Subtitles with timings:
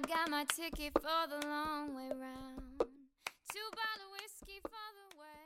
[0.00, 2.80] I got my ticket for the long way round.
[3.52, 5.44] Two bottle whiskey for the way.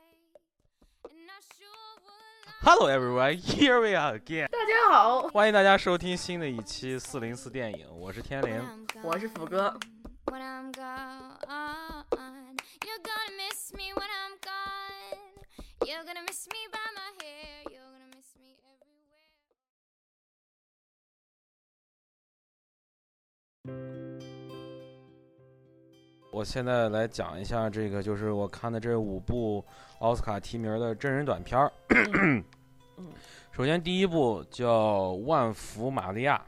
[1.09, 1.67] And I sure
[2.05, 2.15] would
[2.45, 4.47] like Hello everyone, here we are again。
[4.47, 8.87] 大家好，欢迎大家收听新的一期四零四电影，我是天灵。
[9.03, 9.77] 我是福哥。
[26.55, 29.61] 现在来讲一下这个，就是我看的这五部
[29.99, 31.69] 奥斯卡提名的真人短片儿。
[32.95, 33.11] 嗯
[33.51, 36.41] 首先第一部叫《万福玛利亚》，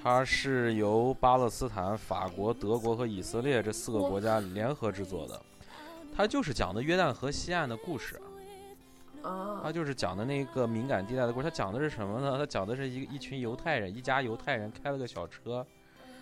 [0.00, 5.42] 它是由巴勒斯坦、法国、德国和以色列这四个国家联合制作的。
[6.16, 8.20] 它就是讲的约旦河西岸的故事。
[9.20, 9.28] 它
[9.64, 11.50] 啊，就是讲的那个敏感地带的故事。
[11.50, 12.38] 它讲的是什么呢？
[12.38, 15.66] 它讲的是一一群犹太人，一家犹太人开了个小车，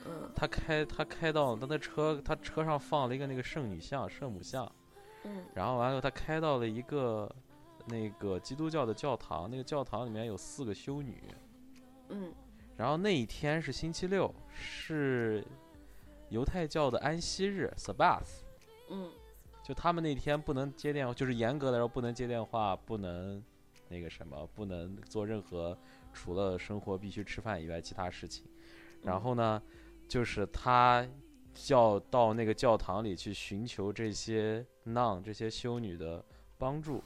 [0.06, 4.70] 嗯他开他开到他的车，他车上放了一个那个圣女像、圣母像，
[5.24, 7.32] 嗯然后完了他开到了一个
[7.86, 11.22] 那个基督教的教堂，那个教堂里面有四个修女，
[12.08, 12.32] 嗯
[12.76, 15.44] 然后那一天是星期六，是
[16.28, 18.42] 犹太教的安息日 （Sabbath）。
[18.90, 19.10] 嗯
[19.62, 23.42] 就他们那天不能接电话，就是严格来说不能接电话，不能
[23.88, 25.78] 那个什么，不能做任何
[26.12, 28.44] 除了生活必须吃饭以外其他事情。
[29.02, 29.62] 然后呢，
[30.08, 31.06] 就是他
[31.54, 36.24] 叫到那个教堂里去寻求这些 nun 这些修女的
[36.58, 37.02] 帮助，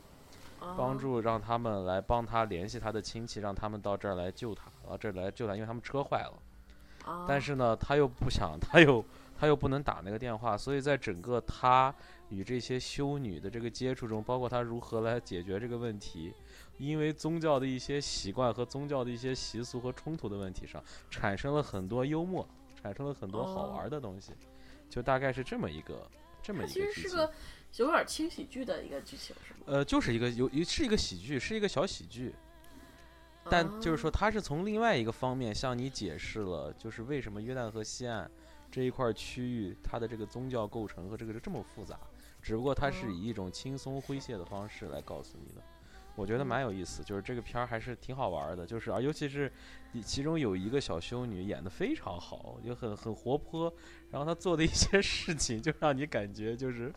[0.59, 6.43] 啊帮助让他们来帮他联系他的亲戚，让他们到这儿来救他，到这儿来救他，因为他们车坏了。
[7.05, 9.05] 啊，但是呢，他又不想，他又
[9.39, 11.95] 他又不能打那个电话，所以在整个他
[12.29, 16.35] 与这些修女的这个接触中，包括他如何来解决这个问题，
[16.77, 22.47] 因为宗教的一些习惯和宗教的一些习俗和冲突的问题上，产生了很多幽默，
[22.81, 24.33] 产生了很多好玩的东西，
[24.89, 26.09] 就大概是这么一个
[26.41, 26.93] 这么一个剧情。
[26.93, 27.33] 实是个
[27.77, 29.61] 有点轻喜剧的一个剧情，是吗？
[29.67, 32.35] 呃，就是一个有是一个喜剧，是一个小喜剧，
[33.51, 38.31] 但就是说，啊，它是从另外一个方面向你解释了，就是为什么约旦河西岸
[38.71, 41.99] 这一块区域它的这个宗教构成和这个是这么复杂，
[42.41, 45.63] 只不过它是哦以一种轻松诙谐的方式来告诉你的。
[46.19, 46.47] 我觉得嗯。
[46.47, 49.51] 蛮有意思，就是这个片儿还是挺好玩儿的，就是啊，尤其是
[50.03, 53.73] 其中有一个小修女演的非常好，就很很活泼，
[54.11, 56.93] 然后她做的一些事情就让你感觉就是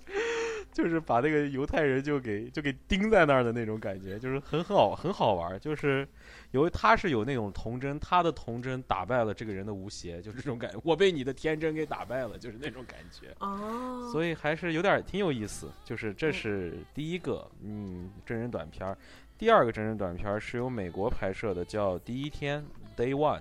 [0.72, 6.08] 就是把那个犹太人就给就给钉在那儿的那种感觉，就是很好很好玩儿，就是
[6.52, 13.36] 有他是有那种童真，他的童真打败了这个人的无邪，就是这种感觉，我被你的天真给打败了，就是那种感觉。
[13.40, 18.98] 哦，所以还是有点儿挺有意思，就是这嗯是第一个嗯真人短片儿，
[19.38, 22.66] 第二个真人短片儿是由美国拍摄的，叫《第一天
[22.96, 23.40] Day One》。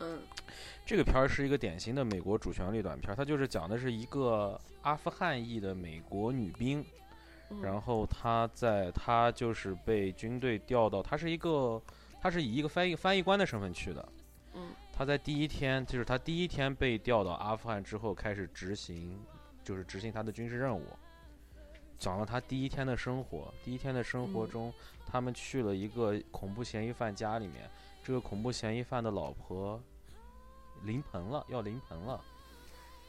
[0.00, 0.18] 嗯
[0.86, 6.84] 这个片儿是一个典型的美国主旋律短片儿，它就是讲的是一个阿富汗裔的美国女兵，
[7.50, 11.80] 嗯，然后她在她就是被军队调到，她是一个
[12.20, 14.08] 她是以一个翻译翻译官的身份去的，
[14.54, 19.18] 嗯她在第一天就是她第一天被调到阿富汗之后开始执行，
[19.62, 20.84] 就是执行她的军事任务，
[21.98, 23.52] 讲了她第一天的生活。
[23.64, 24.74] 第一天的生活嗯中，
[25.06, 27.68] 他们去了一个恐怖嫌疑犯家里面，
[28.02, 29.80] 这个恐怖嫌疑犯的老婆
[30.84, 32.18] 临盆了，要临盆了。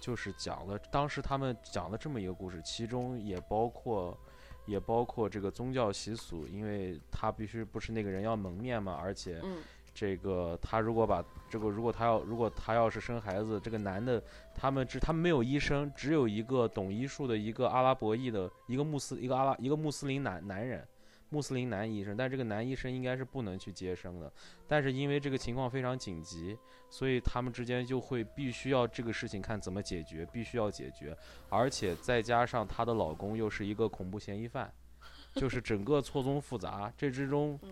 [0.01, 4.17] 就是讲了，当时他们讲了这么一个故事，其中也包括，
[4.65, 9.59] 也包括这个宗教习俗，因为他必须不是那个人要蒙面嘛，而且嗯
[9.93, 14.23] 这个他如果把这个如果他要如果他要是生孩子，这个男的
[14.55, 20.87] 他们只他们没有医生，只有一个懂医术的一个阿拉伯裔的一个穆斯一个阿拉一个穆斯林男男人，
[21.31, 24.31] 穆斯林男医生，但这个男医生应该是不能去接生的，
[24.67, 26.55] 但是因为这个情况非常紧急，
[26.89, 31.17] 所以他们之间就会必须要这个事情看怎么解决，必须要解决，
[31.49, 34.71] 而且再加上她的老公又是一个恐怖嫌疑犯，
[35.33, 37.59] 就是整个错综复杂，这之中。
[37.63, 37.69] 嗯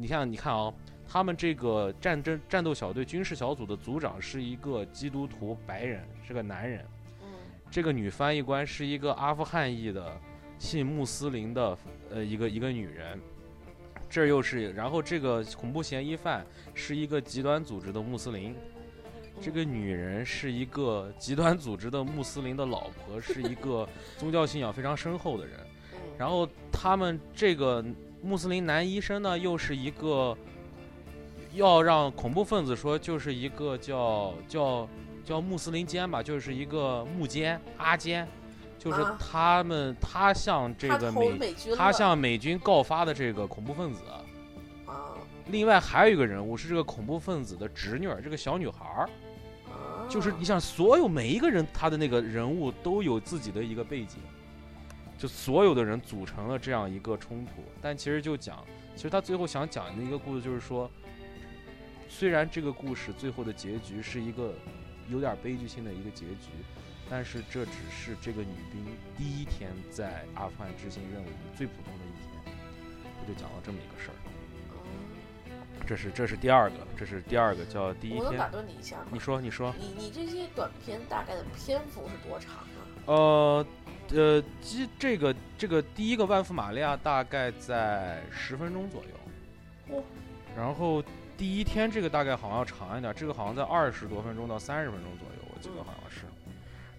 [0.00, 0.72] 你看，你看啊、
[1.08, 6.86] 他们这个战争战斗小队军事小组的组长是一个基督徒白人，是个男人。
[7.20, 7.28] 嗯
[7.68, 10.16] 这个女翻译官是一个阿富汗裔的
[10.58, 11.78] 信穆斯林的
[12.10, 13.18] 呃一个一个女人。
[14.10, 18.56] 这又是，然后这个恐怖嫌疑犯是一个极端组织的穆斯林，
[19.38, 25.58] 这个女人是一个极端组织的穆斯林的老婆，是一个宗教信仰非常深厚的人。
[25.92, 27.84] 嗯，然后他们这个
[28.22, 30.34] 穆斯林男医生呢，又是一个
[31.52, 34.88] 要让恐怖分子说就是一个叫叫
[35.22, 38.26] 叫穆斯林奸吧，就是一个穆奸阿奸，
[38.78, 39.18] 就是啊。
[39.18, 44.02] 他们他向这个美美，他向美军告发的这个恐怖分子。
[44.86, 45.16] 啊。
[45.46, 49.10] 另外还有一个人物是这个恐怖分子的侄女儿，这个小女孩儿，
[49.70, 50.06] 啊。
[50.08, 54.20] 就是你想，所有每一个人他的那个人物都有自己的一个背景，
[55.18, 57.64] 就所有的人组成了这样一个冲突。
[57.80, 58.62] 但其实就讲，
[58.94, 60.90] 其实他最后想讲的一个故事就是说，
[62.08, 64.54] 虽然这个故事最后的结局是一个
[65.08, 66.50] 有点悲剧性的一个结局，
[67.10, 68.84] 但是这只是这个女兵
[69.16, 71.26] 第一天在阿富汗执行任务
[71.56, 72.54] 最普通的一天，
[73.20, 74.14] 我就讲了这么一个事儿。
[74.24, 74.28] 嗯
[75.86, 78.48] 这是这是第二个，这是第二个叫第一天我能打。
[78.50, 79.06] 断你一下吗？
[79.10, 79.74] 你说你说。
[79.78, 82.84] 你你这些短片大概的篇幅是多长啊？
[83.06, 83.66] 呃，
[84.10, 90.02] 呃，这这个这个第一个万夫玛利亚大概在十分钟左右，哇
[90.54, 91.02] 然后
[91.38, 96.26] 第一天这个大概好像要长一点，这个好像在二十多分钟到三十分钟左右，我记得嗯好像是。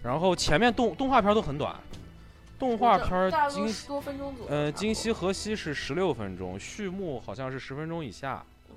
[0.01, 1.75] 然后前面动动画片都很短，
[2.57, 4.51] 动画片儿惊大概十多分钟左右。
[4.51, 8.75] 呃差不多惊西河西是十六分钟，序幕好像是十分钟以下，嗯，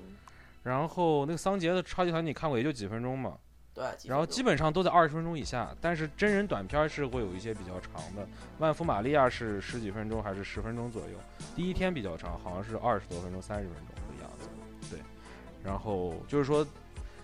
[0.64, 3.34] 然后那个桑杰的超级团你看过也就几分钟嘛，
[3.72, 8.26] 对，然后基本上都在二十分钟以下，但是真人短片是会有一些比较长的。
[8.58, 11.16] 万夫玛利亚是十几分钟还是十分钟左右？
[11.54, 14.48] 第一天比较长，好像是二十多分钟、三十分钟的样子。
[14.90, 14.98] 对，
[15.64, 16.66] 然后就是说，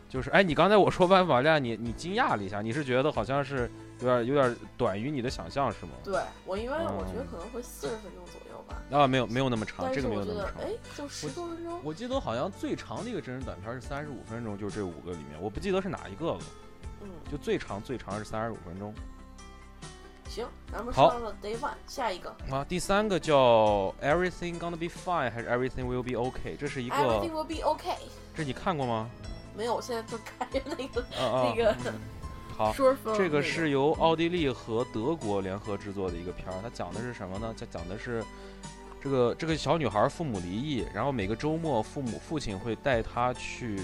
[0.08, 5.92] 就是哎，你刚才我说万福玛利亚，你你惊讶了一下，你是觉得好像是有点有点短于你的想象是吗？
[6.04, 10.54] 对我因为我觉得嗯可能会四十分钟左右吧，啊，没有没有那么长，这个没有那么长。
[10.58, 11.80] 得哎，就十多分钟。
[11.82, 16.38] 我记得好像最长的一个真人短片是三十五分钟，就这五个里面，我不记得是哪一个了。
[17.00, 18.94] 嗯，就最长最长是三十五分钟。
[20.28, 26.56] 行，咱们好说到了 Day One，下一个啊，第三个叫 Everything Gonna Be Fine 还是 Everything Will Be OK？
[26.60, 27.90] 这是一个，Everything will be OK。
[28.36, 29.08] 这你看过吗？
[29.56, 31.94] 没有，我现在都看着那个那个嗯
[32.58, 32.74] 好，
[33.16, 37.54] 这个是由奥地利和德国联合制作的一个片儿，它讲的是什么呢？
[37.56, 38.20] 它讲的是
[39.00, 43.76] 这个这个小女孩父母离异，然后每个周末父母父亲会带她去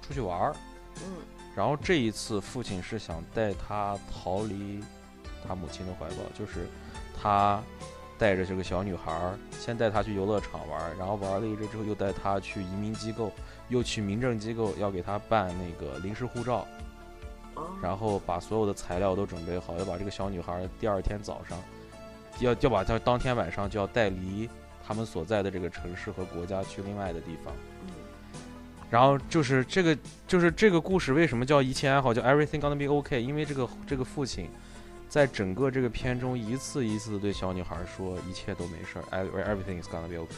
[0.00, 0.56] 出去玩儿，
[1.04, 1.14] 嗯
[1.56, 4.80] 然后这一次父亲是想带她逃离
[5.44, 6.68] 他母亲的怀抱，就是
[7.20, 7.60] 他
[8.18, 13.32] 带着这个小女孩儿，先带她去游乐场玩儿，然后玩了一阵之后又带她去移民机构，
[13.68, 16.66] 又去民政机构要给她办那个临时护照，啊，
[17.82, 21.58] 然后把所有的材料都准备好，要把这个小女孩第二天早上，
[22.40, 24.48] 要要把她当天晚上就要带离
[24.86, 27.52] 他们所在的这个城市和国家去另外的地方。
[27.86, 27.92] 嗯
[28.88, 29.98] 然后就是这个，
[30.28, 33.20] 就是这个故事为什么叫一切安好，叫 Everything Gonna Be OK？
[33.20, 34.48] 因为这个这个父亲，
[35.08, 40.34] 在整个这个片中一次一次的对小女孩说一切都没事 Everything is gonna be OK，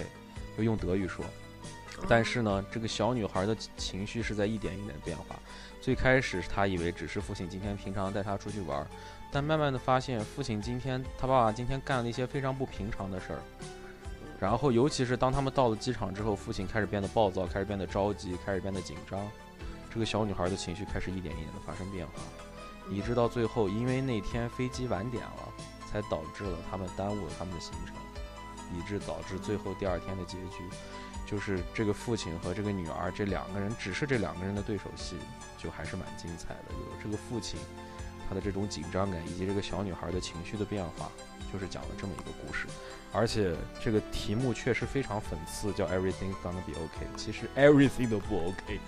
[0.56, 1.22] 就用德语说。
[2.08, 5.38] 但是呢，这个小女孩的情绪是在一点一点变化。
[5.88, 8.86] 最开始她以为只是父亲今天平常带她出去玩儿，
[9.32, 13.38] 但慢慢的发现父亲今天他爸爸今天干了一些非常不平常的事儿。
[14.38, 19.18] 然后，尤其是当他们到了机场之后，父亲开始变得暴躁，开始变得着急，开始变得紧张。
[19.88, 22.12] 这个小女孩的情绪开始一点一点的发生变化，
[22.90, 25.54] 以致到最后，因为那天飞机晚点了，
[25.90, 27.96] 才导致了他们耽误了他们的行程，
[28.76, 30.68] 以致导致最后第二天的结局，
[31.30, 35.16] 就是这个父亲和这个女儿这两个人，只是这两个人的对手戏，
[35.58, 36.64] 就还是蛮精彩的。
[36.70, 37.60] 有这个父亲
[38.26, 41.12] 他的这种紧张感，以及这个小女孩的情绪的变化，
[41.52, 42.66] 就是讲了这么一个故事。
[43.12, 47.06] 而且这个题目确实非常讽刺，叫 Everything Gonna Be OK。
[47.16, 48.80] 其实 Everything 都不 OK。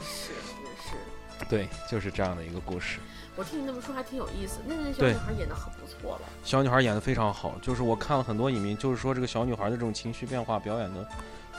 [0.00, 3.00] 是是是， 对，就是这样的一个故事。
[3.34, 4.60] 我听你那么说还挺有意思。
[4.66, 6.22] 那那小女孩演的很不错了。
[6.42, 11.06] 小女孩演的非常好，就是我看了很多影评，就是说这个小女孩的这种情绪变化表演的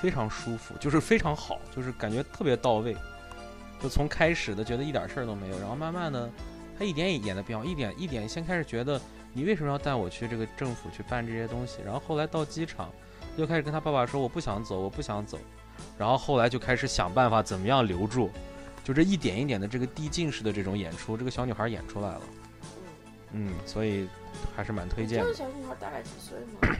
[0.01, 2.95] 非常舒服，就是非常好，就是感觉特别到位。
[3.79, 6.27] 就从开始的觉得一点事儿都没有，然后慢慢的，
[6.79, 8.99] 她一点一点的变化，一点一点先开始觉得
[9.33, 12.91] 你为什么要带我去这个政府去办这些东西，然后后来到机场，
[13.35, 15.37] 又开始跟她爸爸说我不想走，我不想走，
[15.95, 18.31] 然后后来就开始想办法怎么样留住，
[18.83, 22.21] 就这一点一点的这个递进式的这种演出，这个小女孩演出来了，
[23.33, 24.07] 嗯，嗯，所以
[24.55, 25.35] 还是蛮推荐的这个。
[25.35, 26.75] 小女孩大概几岁吗？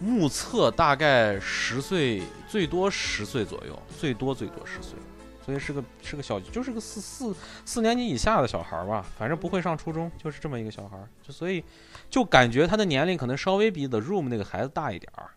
[0.00, 4.96] 目测大概十岁，最多十岁左右，最多最多十岁，
[5.44, 11.64] 所以是个是个小，就是个四四四年级以下的小孩儿吧，反正不会上初中，就是这么一个小孩儿，就所以
[12.08, 15.30] 就感觉他的年龄可能稍微比 The Room 那个孩子大一点儿，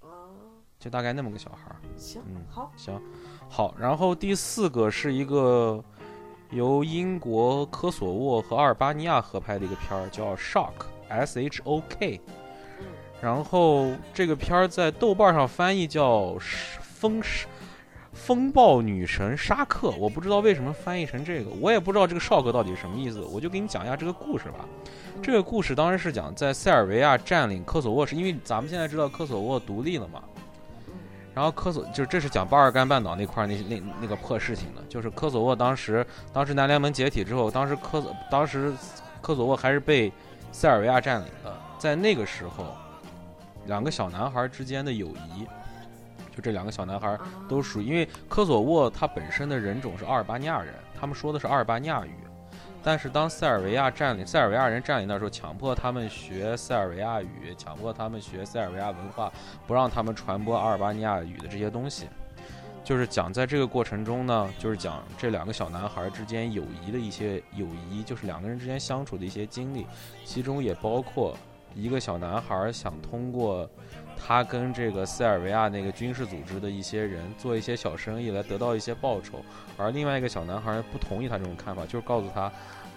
[0.00, 0.32] 啊，
[0.78, 1.76] 就大概那么个小孩儿。
[1.98, 2.98] 行嗯，好，行，
[3.50, 5.84] 好，然后第四个是一个
[6.52, 12.18] 由英国科索沃和阿尔巴尼亚合拍的一个片儿，叫 Shock，S H O K。
[13.20, 16.34] 然后这个片儿在豆瓣上翻译叫
[16.80, 17.22] 《风
[18.12, 24.64] 风暴女神沙克》，我不知道为什么翻译成这个，我也不知道这个 shock 到底是什么意思，我就给你讲一下这个故事吧。
[25.22, 30.22] 这个故事当时是讲在塞尔维亚占领科索沃，是因为咱们现在知道科索沃独立了嘛。
[31.34, 38.72] 然后科索就这是讲巴尔干半岛那块那那那个破事情的，就是科索沃当时当时南联盟解体之后，当时科当时
[39.20, 40.10] 科索沃还是被
[40.50, 42.74] 塞尔维亚占领的，在那个时候，
[43.66, 45.44] 两个小男孩之间的友谊，
[46.34, 47.18] 就这两个小男孩
[47.48, 52.12] 都属于，因为科索沃它本身的人种是阿尔巴尼亚人，他们说的是阿尔巴尼亚语。
[52.82, 59.32] 但是当塞尔维亚占领塞尔维亚人占领的时候，强迫他们学塞尔维亚语，强迫他们学塞尔维亚文化，
[59.66, 62.06] 不让他们传播阿尔巴尼亚语的这些东西，
[62.84, 69.84] 就是讲在这个过程中呢，就是讲这两个小男孩之间友谊的一些友谊，就是两个人之间相处的一些经历，
[70.24, 71.36] 其中也包括
[71.76, 73.68] 一个小男孩想通过
[74.16, 79.44] 他跟这个塞尔维亚那个军事组织的一些人做一些小生意来得到一些报酬，
[79.76, 82.50] 而另外一个小男孩不同意他这种看法，就是告诉他。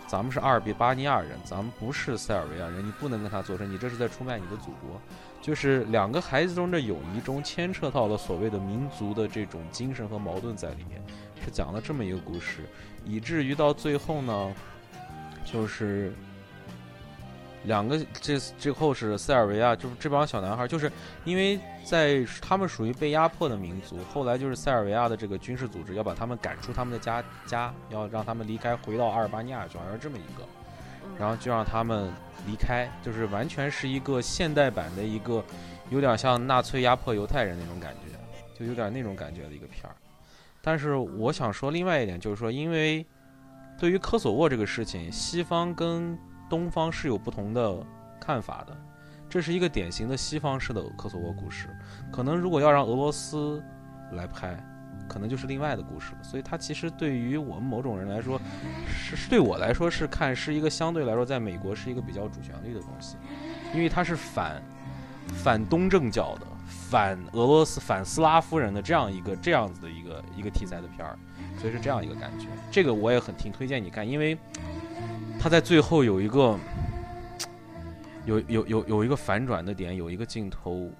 [0.08, 5.00] 咱们是阿尔比巴尼亚人，咱们不是塞尔维亚人，你不能跟他做生意，你这是在出卖你的祖国。
[5.40, 11.00] 就是两个孩子中的友谊中牵扯到了所谓的民族的这种精神和矛盾在里面，
[11.46, 12.64] 是讲了这么一个故事，
[13.06, 14.56] 以至于到最后呢，
[15.46, 16.12] 就是。
[17.64, 20.92] 两个这最后是塞尔维亚，就是这帮小男孩，就是
[21.26, 30.48] 因为在他们属于被压迫的民族，后来就是塞尔维亚的这个军事组织要把他们赶出他们的家家，要让他们离开，回到阿尔巴尼亚去，好像是这么一个，
[31.18, 32.12] 然后就让他们
[32.48, 35.44] 离开，就是完全是一个现代版的一个，
[35.90, 39.96] 有点像纳粹压迫犹太人那种感觉，就有点那种感觉的一个片儿。
[40.62, 43.06] 但是我想说另外一点，就是说，因为
[43.78, 46.18] 对于科索沃这个事情，西方跟
[46.50, 47.78] 东方是有不同的
[48.20, 48.76] 看法的，
[49.30, 51.70] 这是一个典型的西方式的科索沃故事。
[52.12, 53.64] 可能如果要让俄罗斯
[54.14, 54.58] 来拍，
[55.08, 56.24] 可能就是另外的故事了。
[56.24, 58.42] 所以它其实对于我们某种人来说，
[58.88, 63.16] 是对我来说是看是一个相对来说在美国是一个比较主旋律的东西，
[63.74, 64.62] 因为它是反
[65.28, 71.18] 反东正教的、反俄罗斯、反斯拉夫人的这样一个这样子的一个一个题材的片儿，
[71.60, 72.48] 所以是这样一个感觉。
[72.72, 74.38] 这个我也很挺推荐你看，因为。
[75.40, 76.60] 他在最后有一个，
[78.26, 80.92] 有有有有一个反转的点，有一个镜头，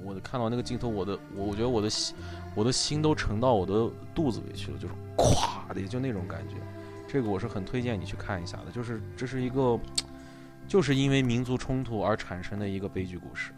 [0.00, 2.14] 我看到那个镜头，我的我我觉得我的心，
[2.54, 6.54] 我的心都沉到我的肚子里去了，就是咵的，就那种感觉。
[7.08, 9.78] 这个我是很推荐你去看一下的，就是这是一个，
[10.68, 13.52] 就是因为民族冲突而产生的一个悲剧故事。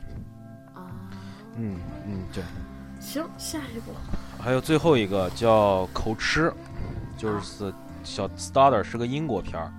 [0.72, 0.88] 啊。
[1.56, 2.42] 嗯嗯，对。
[3.00, 3.92] 行，下一步。
[4.38, 6.50] 还有最后一个叫口吃，
[7.18, 9.70] 就是小 Starter 是个英国片儿。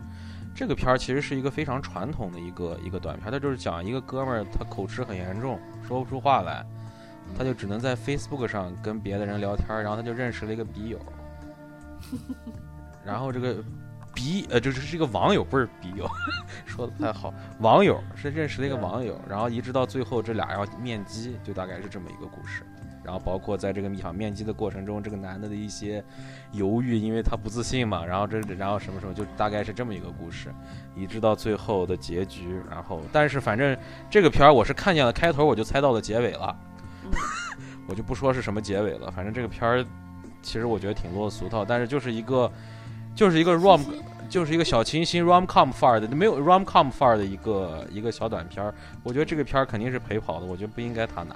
[0.58, 6.66] 这个片儿其实是一个非常传统的一个一个短片，它就是讲一个哥们儿，他口吃很严重，说不出话来，
[7.38, 11.00] 他就只能在 Facebook 上跟别的人聊天，然后他就认识了一个笔友，
[13.06, 13.64] 然后这个
[14.16, 16.10] 笔呃就是是一个网友，不是笔友，
[16.66, 22.64] 说的不太好，网友是认识了一个网友，然后一直到最后这俩要面基，就大概是这么一个故事。
[23.08, 26.04] 然后包括在这个一场面基的过程中，这个男的的一些
[26.52, 28.06] 犹豫，因为他不自信嘛。
[28.06, 30.54] 然后这然后什么什么，就大概是这么一个故事，
[30.94, 32.62] 一直到最后的结局。
[32.70, 33.78] 然后，但是反正
[34.10, 36.54] 这个片儿我是看见了开头，我就猜到了结尾了，
[37.88, 39.10] 我就不说是什么结尾了。
[39.10, 39.86] 反正这个片儿
[40.42, 42.52] 其实我觉得挺落俗套，但是就是一个
[43.16, 43.82] 就是一个 rom
[44.28, 48.76] 就是一个小清新 rom com 范儿的，没有 rom com 范儿的一个一个小短片儿。
[49.02, 51.36] 我觉得这个片儿肯定是陪跑的，我觉得不应该他拿。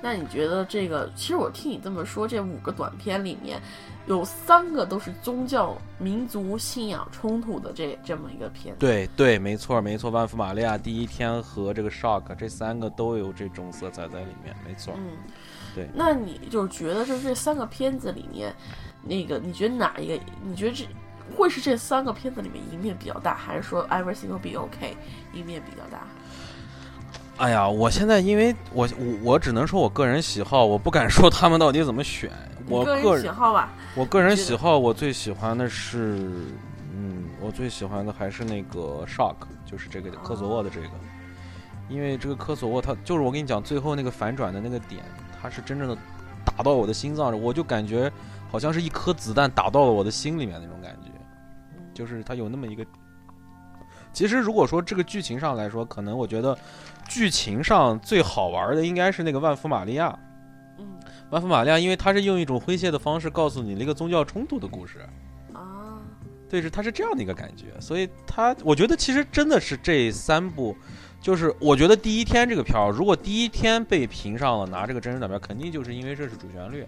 [0.00, 1.10] 那你觉得这个？
[1.16, 3.60] 其实我听你这么说，这五个短片里面，
[4.06, 8.78] 有三个都是宗教、民族信仰冲突的这这么一个片子。
[8.78, 14.94] 对对，没错没错，《万福玛利亚》第一天和这个《Shock》这三个都有这种色彩在里面，没错。
[14.96, 15.16] 嗯，
[15.74, 15.88] 对。
[15.92, 18.54] 那你就是觉得就是这三个片子里面，
[19.02, 20.22] 那个你觉得哪一个？
[20.44, 20.86] 你觉得这
[21.36, 24.96] 会是这三个片子里面赢面比较大，还是说《Everything Will Be OK》
[25.36, 26.06] 赢面比较大？
[27.38, 32.28] 哎呀，我现在因为我我我只能说我个人喜好，我不敢说他们到底怎么选。
[32.66, 33.72] 我个人喜好吧。
[33.94, 36.18] 我个人喜好，我最喜欢的是，
[36.92, 40.88] 嗯，我最喜欢的还是那个 Shock，就是这个科索沃的这个，
[41.88, 45.04] 因为这个科索沃，它就是我跟你讲最后那个反转的那个点，
[45.40, 45.96] 它是真正的
[46.44, 48.10] 打到我的心脏，我就感觉
[48.50, 51.12] 好像是一颗子弹打到了我的心里面那种感觉，
[51.94, 52.84] 就是它有那么一个。
[54.18, 56.58] 其实如果说这个剧情上来说，可能我觉得。
[57.08, 60.14] 剧情上最好玩的应该是那个万福玛利亚，
[60.76, 60.84] 嗯，
[61.30, 64.98] 万福玛利亚，因为它是用一种诙谐的方式告诉你那个宗教冲突的故事，
[65.54, 65.96] 啊，
[66.50, 70.76] 对，是它是这样的一个感觉，所以它我觉得其实真的是这三部，
[71.18, 76.84] 就是我觉得第一天这个票，如果第一天被评上了拿这个真人短片，肯定就是因为这是主旋律，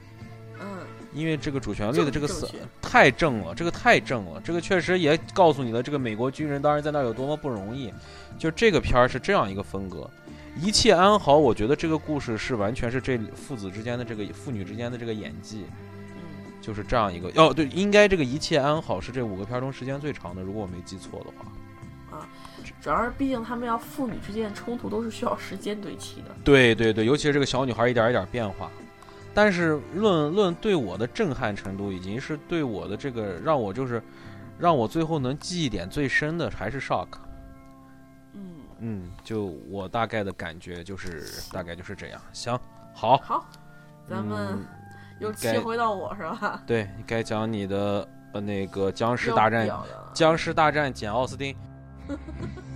[0.60, 0.66] 嗯，
[1.12, 2.48] 因为这个主旋律的这个色
[2.80, 7.92] 太正了，这个太正了，这个确实也告诉你了这个美国军人当时在那有多么不容易。
[8.38, 10.08] 就这个片儿是这样一个风格，
[10.56, 15.66] 一切安好，我觉得这个故事是完全是这父子之间的这个父女之间的这个演技，
[16.14, 17.30] 嗯，就是这样一个。
[17.36, 21.52] 哦，对，应该这个一切安好是这五个片儿中时间最长的，如果我没记错的话。
[22.82, 26.34] 主要是毕竟他们要父女之间的冲突都是需要时间堆砌的。
[26.42, 28.70] 对对对，尤其是这个小女孩一点一点变化。
[29.32, 34.02] 但是论论对我的震撼程度，以及是对我的这个让我就是
[34.58, 37.06] 让我最后能记忆点最深的，还是 shock。
[38.32, 42.20] 嗯，嗯，就我大概的感觉就是大概就是这样。
[42.32, 42.58] 行，
[42.94, 43.46] 好，好，
[44.08, 44.66] 咱们嗯
[45.20, 46.62] 又该切回到我是吧？
[46.66, 49.68] 对你该讲你的呃那个僵尸大战
[50.12, 51.54] 僵尸大战简奥斯汀。《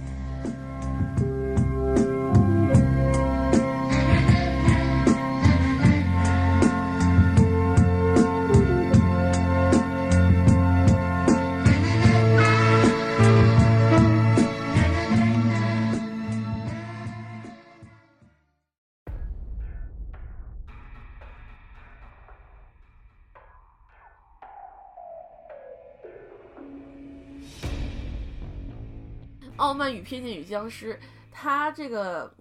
[29.56, 30.94] 傲慢与偏见与僵尸》，
[31.32, 32.32] 它这个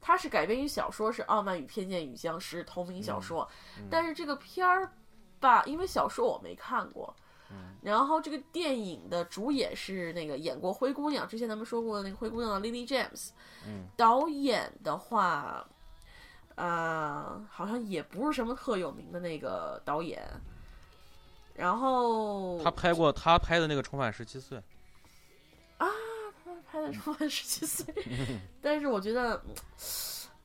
[0.00, 3.48] 它是改编于小说，是《傲慢与偏见与僵尸》同名小说，
[3.90, 4.92] 但是这个片儿
[5.40, 7.14] 吧，因为小说我没看过。
[7.82, 13.28] 然后这个电影的主演是那个演过《灰姑娘》，之前咱们说过的那个《灰姑娘》的 Lily James，
[13.66, 15.64] 嗯，导演的话，
[16.56, 20.26] 呃，好像也不是什么特有名的那个导演。
[21.54, 24.58] 然后他拍过他拍的那个《重返十七岁》。
[26.84, 27.94] 拍的重返十七岁，
[28.60, 29.42] 但是我觉得，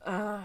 [0.00, 0.44] 呃，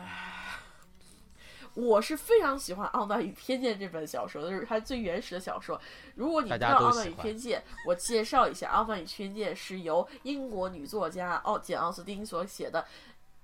[1.73, 5.79] 我是非常喜欢《傲慢与偏见》这本小说的，就是它最原始的小说。
[6.15, 12.85] 如果你不知道《傲慢与偏见》，我介绍一下，《傲慢与偏见》是由英国女作家奥简奥斯汀所写的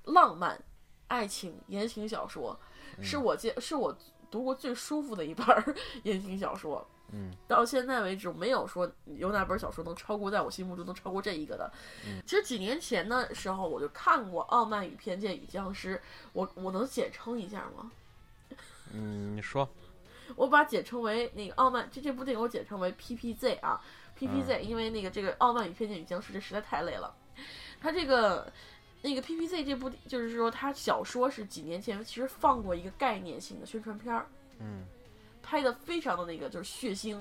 [0.06, 0.62] 浪漫
[1.08, 2.58] 爱情言情小说，
[3.02, 3.96] 是我介是我
[4.30, 5.46] 读过最舒服的一本
[6.04, 6.86] 言情小说。
[7.14, 11.72] 嗯，到现在为止，没有说有哪本小说能超过，在我心目中能超过这一个的。
[12.26, 15.96] 其实几年前的时候，我就看过《傲慢与偏见与僵尸》，
[16.34, 17.92] 我我能简称一下吗？
[18.94, 19.68] 嗯，你说。
[20.38, 23.82] 我把简称为那个傲慢，这这部电影我简称为 PPZ 啊
[24.18, 27.14] ，PPZ，、因为那个这个《傲慢与偏见与僵尸》这实在太累了。
[27.82, 28.50] 它这个
[29.02, 34.26] 那个 PPZ 这部就是说，它小说是几年前其实放过一个概念性的宣传片儿，
[34.60, 34.86] 嗯
[35.42, 37.20] 拍的非常的那个就是血腥，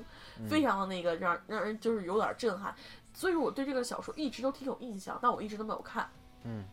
[0.49, 2.75] 非常的那个让让人就是有点震撼，
[3.13, 6.11] 所以说我对这个小说一直都挺有印象，但我一直都没有看。
[6.45, 6.65] 嗯。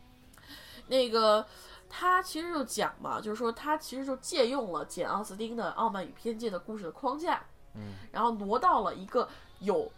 [0.86, 1.46] 那个
[1.88, 7.42] 他其实就讲嘛，就是说他其实就借用了简奥斯汀的《傲慢与偏见》的故事的框架，
[7.74, 9.92] 嗯，然后挪到了一个有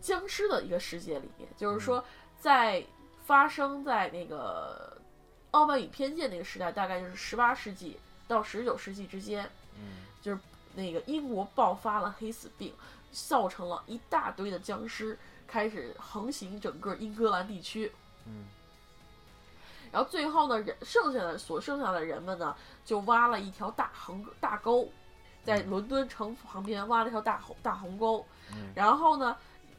[0.00, 2.04] 僵尸的一个世界里面，就是说
[2.38, 2.84] 在
[3.24, 4.96] 发生在那个
[5.50, 10.04] 《傲慢与偏见》那个时代，大概就是十八世纪到十九世纪之间，嗯。
[10.22, 10.40] 就是
[10.76, 12.72] 那个英国爆发了黑死病，
[13.10, 17.90] 造成了一大堆的僵尸开始横行整个英格兰地区。
[18.26, 18.44] 嗯。
[19.90, 24.88] 然后最后呢，人剩下的所剩下的人们呢，就挖了一条大横大沟，
[25.42, 28.72] 在伦敦城旁边挖了一条大红大鸿沟，嗯。
[28.74, 29.34] 然后呢，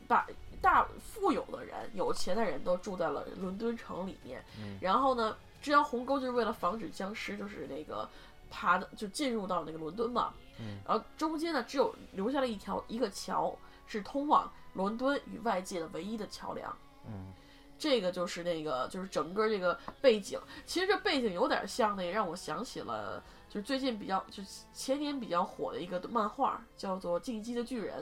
[0.07, 0.25] 把
[0.59, 4.77] 大富有的人、有钱的人都住在了伦敦城里面，嗯。
[4.81, 8.09] 然后呢，这条鸿沟就是为了防止僵尸就是那个
[8.49, 13.55] 爬的就进入到那个伦敦嘛，嗯然后中间呢只有留下了一条一个桥，
[13.85, 16.75] 是通往伦敦与外界的唯一的桥梁。
[17.05, 17.33] 嗯
[17.79, 28.01] 这个就是那个，就是整个这个背景，其实这背景有点像那个，让我想起了，就是最近比较，就是前年比较火的一个漫画，叫做《进击的巨人》。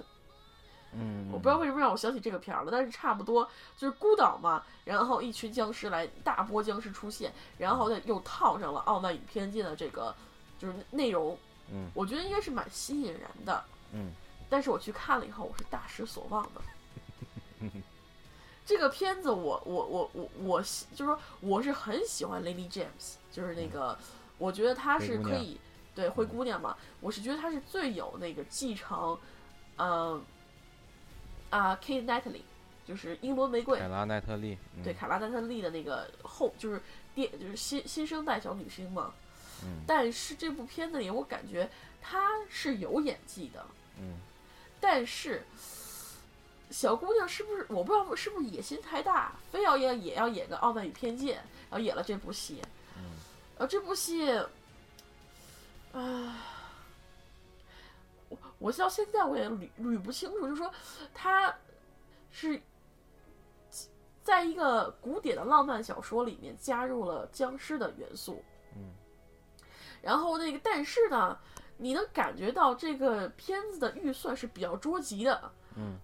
[0.94, 10.16] 嗯，我不知道为什么让我想起这个片儿了，但是差不多就是孤岛嘛，然后一群僵尸来，大波僵尸出现，然后呢又套上了《傲慢与偏见》的这个
[10.60, 11.38] 就是内容，
[11.72, 13.64] 嗯我觉得应该是蛮吸引人的。
[13.94, 14.12] 嗯
[14.48, 17.72] 但是我去看了以后，我是大失所望的。
[18.66, 23.98] 这个片子我，我我我我喜就是说我是很喜欢 Lady James，就是那个，
[24.38, 25.60] 我觉得她是可以
[25.94, 29.18] 对灰姑娘嘛，我是觉得她是最有那个继承，
[29.78, 30.24] 嗯、
[31.50, 32.42] 啊 Kate Natalie，
[32.88, 36.82] 就是英伦玫瑰，凯拉奈特利，嗯对卡拉奈特利的那个后就是
[37.14, 39.14] 电就是新新生代小女星嘛。
[39.64, 39.82] 嗯。
[39.88, 41.70] 但是这部片子里，我感觉
[42.02, 43.66] 她是有演技的，
[44.00, 44.18] 嗯。
[44.80, 45.42] 但是
[46.70, 51.38] 小姑娘是不是我不知道是不是野心太大，非要要也要演个《傲慢与偏见》，
[51.70, 52.62] 然后演了这部戏，
[52.98, 53.04] 嗯。
[53.58, 54.30] 然后这部戏，
[55.94, 56.38] 啊、
[58.30, 60.70] 我我到现在我也捋捋不清楚，就是说
[61.14, 61.56] 他
[62.32, 62.62] 是
[64.24, 68.44] 在一个古典的浪漫小说里面加入了僵尸的元素。
[70.06, 70.10] 嗯。
[70.10, 71.38] 然后那个，但是呢，
[71.78, 75.52] 你能感觉到这个片子的预算是比较捉急的。
[75.76, 75.98] 嗯。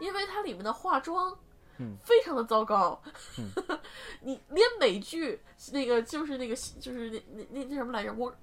[0.00, 1.36] 因为它里面的化妆，
[1.78, 3.02] 嗯，非常的糟糕。
[3.38, 3.78] 嗯。
[4.22, 5.40] 你连美剧
[5.72, 8.34] 那个就是那个就是那那那那什么来着，Walk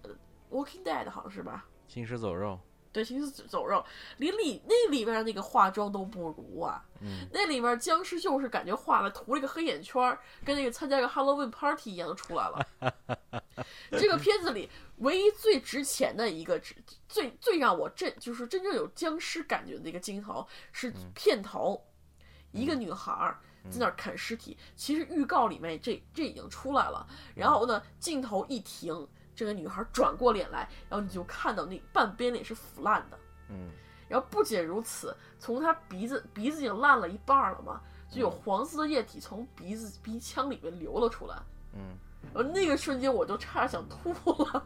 [0.52, 1.66] Walking Dead 好像是吧？
[1.88, 2.60] 行尸走肉。
[2.92, 3.86] 对，行尸走肉，
[4.18, 6.84] 连里那里面那个化妆都不如啊！
[7.02, 12.68] 嗯，那里面僵尸就是感觉画了涂了一个黑眼圈，跟那个参加个 Halloween party 一样的出来了。
[13.92, 16.60] 这个片子里唯一最值钱的一个，
[17.08, 21.84] 最最让我震，就是真正有僵尸感觉的一个镜头是片头，
[22.52, 23.40] 一个女孩儿
[23.70, 24.58] 在那儿啃尸体。
[24.76, 29.08] 其实预告里面这这已经出来了，然后呢，镜头一停。
[29.36, 33.72] 这个女孩转过脸来，然后你就看到那半边脸是腐烂的，嗯，
[34.10, 37.80] 然后不仅如此，从她鼻子鼻子已经烂了一半了嘛，
[38.12, 41.38] 就有黄色的液体从鼻子鼻腔里面流了出来，
[41.72, 41.98] 嗯，
[42.34, 44.12] 然后那个瞬间我就差点想吐
[44.44, 44.64] 了，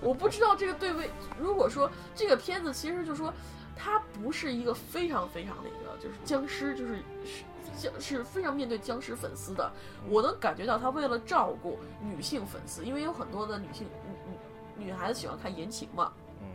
[0.00, 3.32] 我不知道这个对位，如果说这个片子其实就说
[3.76, 7.44] 它不是一个非常非常那个就是僵尸就是是。
[7.76, 9.70] 僵是非常面对僵尸粉丝的，
[10.08, 14.34] 我能感觉到他为了照顾女性粉丝，因为有很多的女性女
[14.76, 16.48] 女女孩子喜欢看言情嘛，嗯，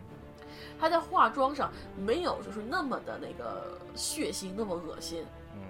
[0.80, 5.26] 他在化妆上没有就是那么的那个血腥，那么恶心，
[5.56, 5.62] 嗯，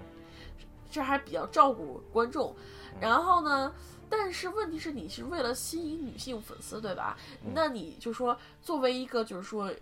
[0.90, 2.54] 这还比较照顾观众。
[3.00, 3.74] 然后呢，
[4.08, 7.16] 但是问题是你是为了吸引女性粉丝，对吧？
[7.54, 9.72] 那你就说作为一个就是说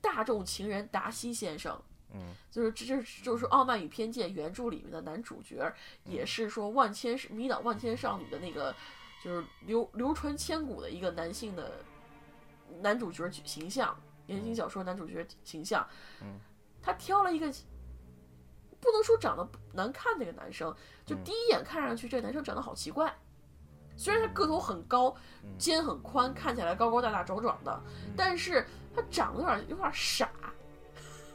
[0.00, 1.80] 大众情人达西先生。
[2.16, 8.72] 嗯，就是这这就是《傲慢与偏见》原著里面的男主角，也是说万千迷倒万千少女的那个，
[9.24, 11.72] 就是流流传千古的一个男性的
[12.82, 15.84] 男主角形象，言情小说男主角形象。
[16.22, 16.38] 嗯，
[16.80, 17.52] 他挑了一个
[18.84, 20.72] 不能说长得难看那个男生，
[21.04, 23.12] 就第一眼看上去这个男生长得好奇怪。
[23.96, 25.14] 虽然他个头很高，
[25.56, 27.80] 肩很宽，看起来高高大大壮壮的，
[28.16, 30.28] 但是他长得有点有点傻。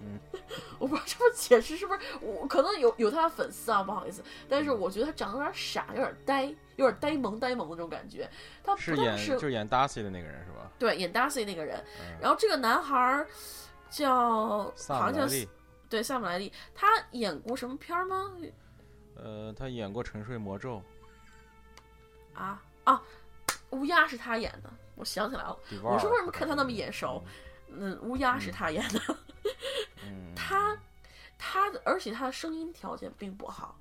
[0.02, 0.20] 嗯，
[0.80, 8.30] 我不知道这么解释是不是我可能有有他的粉丝啊，不好意思，但是我觉得他长得有点傻，有点呆，有点呆萌呆萌的那种感觉。
[8.64, 10.72] 他是演就是演 Darcy 的那个人是吧？
[10.78, 11.84] 对，演 Darcy 那个人。
[12.22, 13.26] 然后这个男孩
[13.90, 15.28] 叫好像叫
[15.90, 18.32] 对萨姆莱利，他演过什么片儿吗？
[19.16, 20.82] 呃，他演过《沉睡魔咒》
[22.40, 23.02] 啊啊，
[23.72, 25.58] 乌鸦是他演的，我想起来了。
[25.84, 27.22] 我说为什么看他那么眼熟？
[27.68, 29.18] 嗯，乌鸦是他演的。
[30.36, 30.78] 他，
[31.38, 33.78] 他的，而且他的声音条件并不好，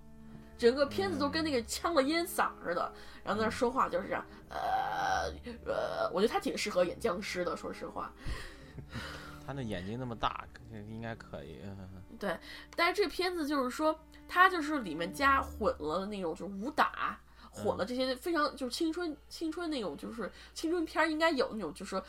[0.58, 2.92] 整个片子都跟那个呛了烟嗓似的，
[3.22, 5.32] 然后在那说话就是这样，呃
[5.66, 8.12] 呃，我觉得他挺适合演僵尸的，说实话。
[9.48, 10.46] 他那眼睛那么大，
[10.90, 11.58] 应该可以。
[12.20, 12.38] 对，
[12.76, 17.18] 但是这片子就是说，他就是里面加混了那种，就是武打，
[17.50, 22.04] 混了这些非常就是青春青春那种，就是青春片应该有那种，就是说，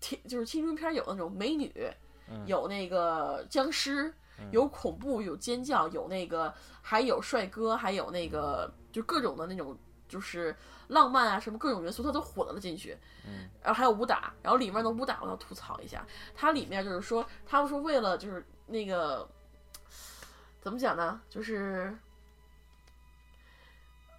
[0.00, 1.70] 就是青春片有那种美女。
[2.44, 4.12] 有那个僵尸，
[4.50, 9.74] 有恐怖，有尖叫，有那个还有帅哥，还有那个就各种的那种
[10.06, 10.54] 就是
[10.88, 12.96] 浪漫啊什么各种元素，它都混了进去。
[13.26, 19.28] 嗯，然后还有武打，然后里面的武打我要吐槽一下，它里面就是说他们说为了就是那个
[20.60, 21.20] 怎么讲呢？
[21.30, 21.96] 就是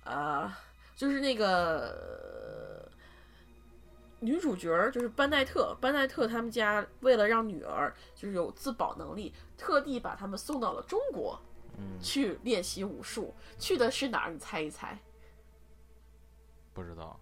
[0.03, 0.51] 呃，
[0.95, 2.87] 就是那个。
[4.21, 11.39] 女主角就是班奈特，班奈特他们家为了让女儿就是有自保能力，特地把他们送到了中国，
[11.77, 13.33] 嗯，去练习武术。
[13.57, 14.31] 去的是哪儿？
[14.31, 14.99] 你猜一猜？
[16.79, 17.19] 不知道。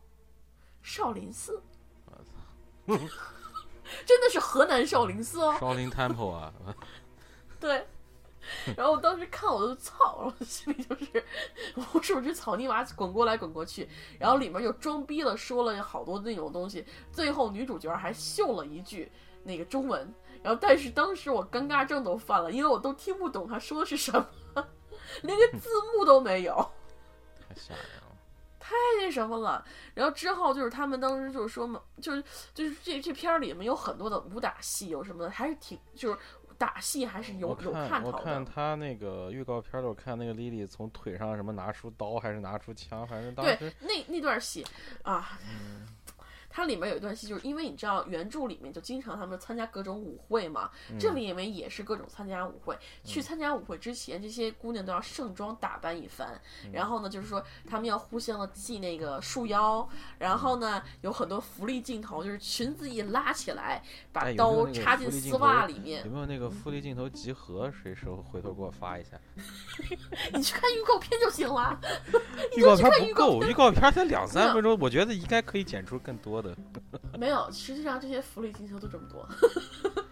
[0.83, 1.59] 少林寺。
[2.05, 3.03] 我操！
[4.05, 5.57] 真的是河南少林寺哦。
[5.59, 6.53] 少林 Temple 啊。
[7.59, 7.87] 对。
[8.77, 11.25] 然后我当时看我都操，然后心里就是
[11.75, 19.11] 无数只草泥马滚过来滚过去，然后里面又装逼了，说了好多那种东西，最后女主角还秀了一句
[19.43, 24.65] 那个中文，然后但是当时我尴尬症都犯了，因为我都听不懂他说的是什么，
[25.23, 26.55] 连个字幕都没有，
[27.49, 28.06] 太吓人了，
[28.67, 29.63] 太那什么了。
[29.93, 36.17] 然后之后就是他们当时就是说嘛，就是就是这这片儿里面有很多的武打戏，有什么的，还是挺就是。
[36.59, 38.17] 打戏还是有有看头的。
[38.17, 44.65] 我看他那个预告片儿，我看那个莉莉从腿上什么拿出刀，还是拿出枪，反正当时对那那段戏
[45.03, 45.37] 啊，
[46.49, 52.77] 它里面有一段戏，就是因为你知道原著里面就经常他们参加各种舞会嘛，这里面也是各种参加舞会。
[53.03, 56.39] 去参加舞会之前，这些姑娘都要盛装打扮一番，
[56.71, 66.11] 然后呢，就是说她们要互相的系那个束腰，然后呢有很多福利镜头，就是裙子一拉起来，把刀插进丝袜里面有。
[66.11, 67.71] 没有那个福利镜头集合？
[67.83, 69.19] 谁时候回头给我发一下？
[70.33, 71.79] 你去看预告片就行了。
[72.57, 76.55] 预告片不够，预告片预告片才两三分钟，我觉得应该可以剪出更多的。
[77.17, 79.27] 没有，实际上这些福利进修都这么多。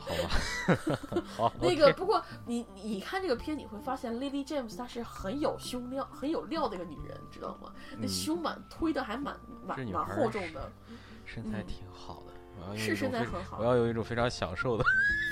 [0.00, 7.70] 好吧，好，那个不过你你你看这个片，你会发现 Lily James 她是很有胸料、很有料的一个女人，知道吗？
[7.98, 14.84] 那嗯胸蛮推的还蛮蛮蛮厚重的，嗯身材挺好的，我要用是身材很好我要有一种非常享受的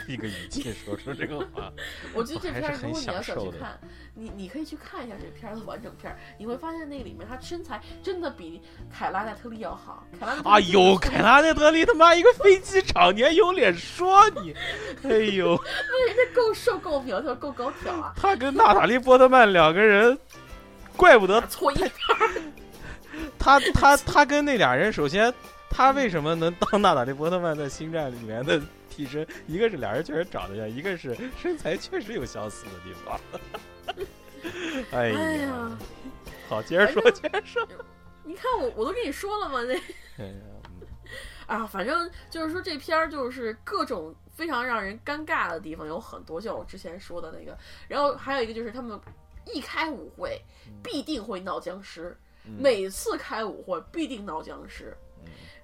[0.08, 1.70] 一个语气说出这个话。
[2.14, 3.78] 我觉得这片儿如果你要想去看，
[4.14, 10.04] 你你可以去看一下这片儿的完整片儿，你会发现那里面他身材真的比凯拉奈特利要好。
[10.18, 14.54] 凯拉奈特利哎呦，凯拉奈特利他妈一个飞机场，你还有脸说你？
[15.04, 20.18] 哎呦， 那人家够瘦、够苗条、够高挑啊，他跟娜塔莉波特曼两个人，
[20.96, 22.42] 怪不得错一片儿。
[23.38, 25.32] 他他他跟那俩人，首先
[25.68, 28.60] 他为什么能当娜塔莉波特曼在《星战》里面的
[28.98, 29.24] 替身？
[29.46, 33.20] 一个是俩人确实长得像，一个是身材确实有相似的地方。
[34.90, 35.78] 哎 哎呀呀，，
[36.48, 37.66] 好，接着说，接着说。
[38.24, 39.74] 你看我我都跟你说了嘛，那
[40.22, 40.40] 哎呀，
[40.80, 40.86] 嗯
[41.46, 47.56] 啊，反正就是说这片儿就是各种非常让人尴尬的地方有很多，像我之前说的那个，
[47.86, 48.98] 然后还有一个就是他们
[49.46, 50.42] 一开舞会
[50.82, 54.92] 必定会闹僵尸，嗯每次开舞会必定闹僵尸。
[54.92, 55.07] 嗯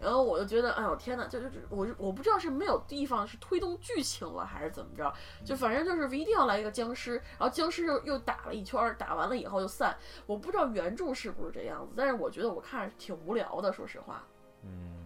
[0.01, 5.13] 然后我就觉得，哎呦天哪，就就就我我不知道是没有地方是推动剧情了，还是怎么着，
[5.45, 9.97] 就反正就是一定要来一个僵尸，然后僵尸又又打了一圈，打完了以后就散。
[10.27, 14.23] 我不知道原著是不是这样子，但是我觉得我看着挺无聊的，说实话。
[14.63, 15.03] 嗯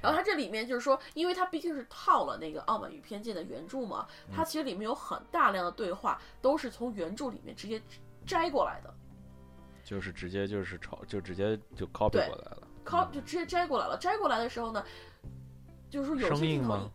[0.00, 7.82] 然后它这里面就是说，因为它毕竟是套了那个《傲慢与偏见》的原著嘛，它其实里面有很大量的对话都是从原著里面直接
[8.24, 8.94] 摘过来的，
[9.84, 12.65] 就是直接就是抄，就直接就 copy 过来了。
[12.86, 13.98] 靠就直接摘过来了。
[13.98, 14.82] 摘过来的时候呢，
[15.90, 16.90] 就是说有些镜头？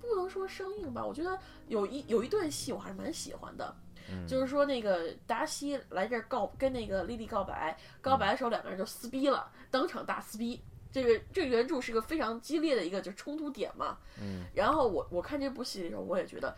[0.00, 3.76] 不能说生硬吧，我觉得有一有一段戏我还是蛮喜欢的，
[4.10, 10.60] 嗯就是说那个达西来这儿告跟那个莉莉告白，告白的时候两个人就撕逼了，当场大撕逼。
[10.90, 16.56] 这个这个原著是个非常激烈的一个就冲突点嘛，嗯然后我我看这部戏的时候，我也觉得，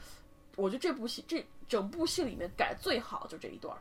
[0.54, 3.76] 我觉得这部戏这整部戏里面改最好就这一段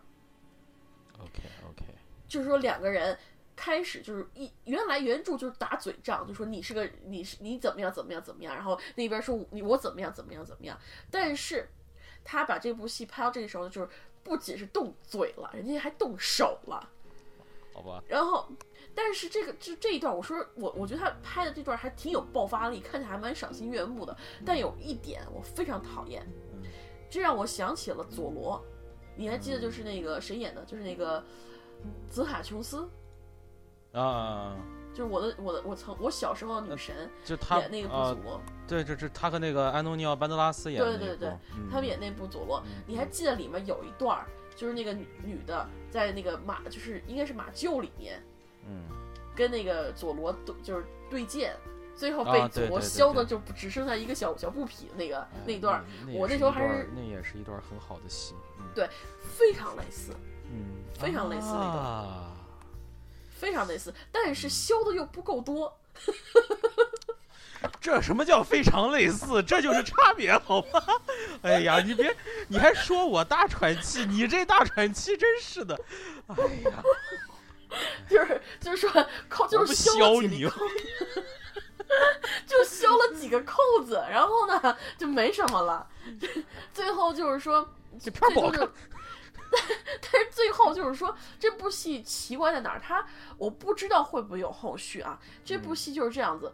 [1.20, 1.86] ，，OK OK，
[2.28, 3.16] 就是说两个人
[3.60, 10.80] 开始就是一原来原著就是打嘴仗，就说你是个你是你怎么样怎么样怎么样，然后那边说你我怎么样怎么样怎么样，
[11.12, 11.68] 但是
[12.24, 13.90] 他把这部戏拍到这个时候，就是
[14.24, 16.90] 不仅是动嘴了，人家还动手了。
[17.74, 18.50] 好吧，然后，
[18.96, 24.18] 但是这个这这一段，我说我我觉得他拍的这段还挺有爆发力，看起来还蛮赏心悦目的。
[24.46, 26.26] 但有一点我非常讨厌，
[27.10, 28.64] 这让我想起了佐罗。
[29.18, 30.64] 你还记得就是那个谁演的？
[30.64, 31.22] 就是那个
[32.10, 32.90] 泽卡琼斯，
[33.92, 34.56] 啊，
[34.94, 41.68] 就是我的我的我曾我小时候的女神就他演那个部啊佐，罗，对，这这他和那个安东尼奥·班德拉斯演的那对对对嗯。
[41.72, 42.62] 他们演那部佐罗。
[42.86, 48.22] 你还记得里面有一段儿，就是那个女女的在那个马，就是应该是马厩里面，
[48.68, 48.84] 嗯，
[49.36, 51.56] 跟那个佐罗对就是对剑，
[51.96, 58.36] 最后啊被佐罗削的就只剩下一个小小布匹那个哎那一段我那时候还是那也是一段很好的戏，
[58.76, 58.88] 对
[59.20, 60.14] 非常类似，
[60.52, 62.36] 嗯，非常类似那段啊。
[63.40, 65.80] 非常类似，但是削的又不够多。
[67.82, 69.42] 这什么叫非常类似？
[69.44, 70.82] 这就是差别，好吗？
[71.42, 72.16] 哎呀，你别，
[72.50, 75.80] 你还说我大喘气，你这大喘气真是的，
[76.28, 76.84] 哎呀，
[78.10, 80.44] 就是就是说扣就是削削你
[82.46, 85.86] 就削了几个扣子，然后呢就没什么了。
[86.74, 87.68] 最后就是说，
[88.00, 88.68] 这片儿不好看
[89.50, 89.70] 最终
[90.02, 90.10] 就。
[90.12, 92.80] 但是最后就是说，这部戏奇怪在哪儿？
[92.80, 93.06] 它
[93.38, 95.20] 我不知道会不会有后续啊。
[95.44, 96.52] 这部戏就是这样子，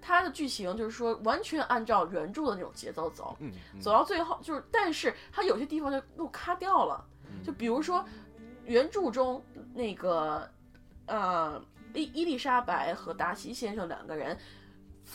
[0.00, 7.04] 它的剧情就是说完全按照原著的那种节奏走，嗯，嗯走到最后就是，但是它有些地方就又卡掉了，
[7.44, 8.04] 就比如说
[8.64, 9.42] 原著中
[9.74, 10.48] 那个
[11.06, 11.60] 呃
[11.94, 14.38] 伊伊丽莎白和达西先生两个人，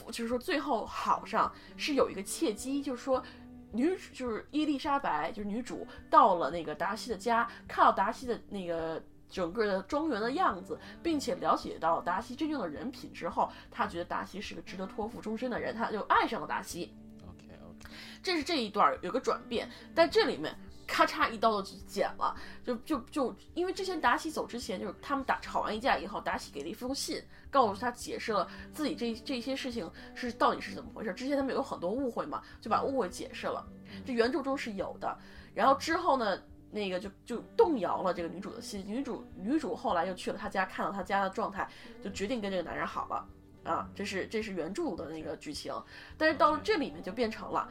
[0.08, 3.24] 就是说最后好上是有一个契机，就是说。
[3.72, 16.94] 女主就是伊丽莎白，就是女主到了那个达西的家，看到达西的那个整个的庄园的样子，并且了解到达西真正的人品之后，她觉得达西是个值得托付终身的人，她就爱上了达西。
[17.28, 27.22] OK OK，这是这一段儿有个转变，但这里面咔嚓一刀就剪了，就就就因为之前达喜走之前，就是他们打吵完一架以后，达喜给了一封信，
[27.52, 31.14] 告诉他解释了自己这这些事情是到底是怎么回事。
[31.14, 33.68] 之前他们有很多误会嘛，就把误会解释了。
[34.06, 35.16] 这原著中是有的。
[35.54, 38.82] 然后之后呢，那个就就动摇了这个女主的心。
[38.88, 41.70] 女主女主后来又去了他家，看到他家的状态，
[42.02, 43.28] 就决定跟这个男人好了。
[43.70, 45.74] 啊，这是这是原著的那个剧情。
[46.18, 47.70] 但是到了这里面就变成了，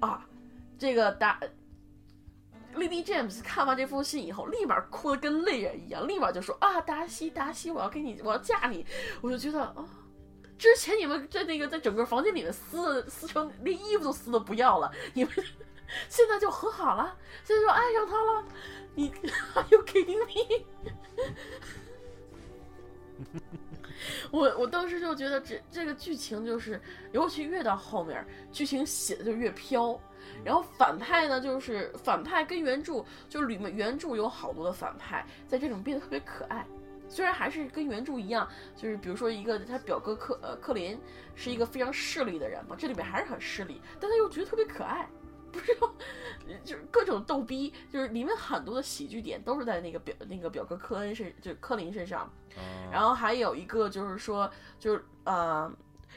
[0.00, 0.28] 啊，
[0.78, 1.40] 这个达。
[2.74, 8.84] Lily James 看完这封信以后，立马哭得跟泪人一样，立马就说啊，达西，达西，我要给你，我要嫁你。
[9.20, 9.84] 我就觉得啊，
[10.58, 15.32] 之前你们在那个在整个房间里面撕撕成连衣服都撕的不要了，你们
[16.08, 18.44] 现在就和好了，现在就爱上他了。
[18.94, 19.12] 你
[19.54, 20.64] Are you kidding me？
[24.32, 26.80] 我我当时就觉得这这个剧情就是，
[27.12, 30.00] 尤其越到后面，剧情写的就越飘。
[30.44, 36.66] 然后反派呢，就是反派跟原著就是里面原著有好多的反派，在这种变得特别可爱。
[37.08, 40.98] 虽然还是跟原著一样，就是比如说一个他表哥克呃克林
[41.34, 45.06] 是一个非常势利的人嘛，这里面还是很势利，但他又觉得特别可爱，
[45.52, 45.92] 不知道
[46.64, 52.32] 就是各种逗逼，就是里面很多的喜剧点都是在那个表那个表哥科恩身就是科林身上。
[52.90, 55.70] 然后还有一个就是说就是呃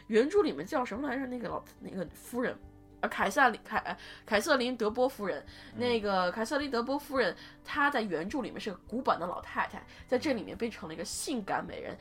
[0.07, 1.25] 原著里面叫什么来着？
[1.27, 2.57] 那个老那个夫人。
[3.01, 11.97] 凯瑟琳凯凯瑟琳德波夫人，那个凯瑟琳德波夫人，她在原著里面是个古板的老太太，在这里面变成了一个性感美人。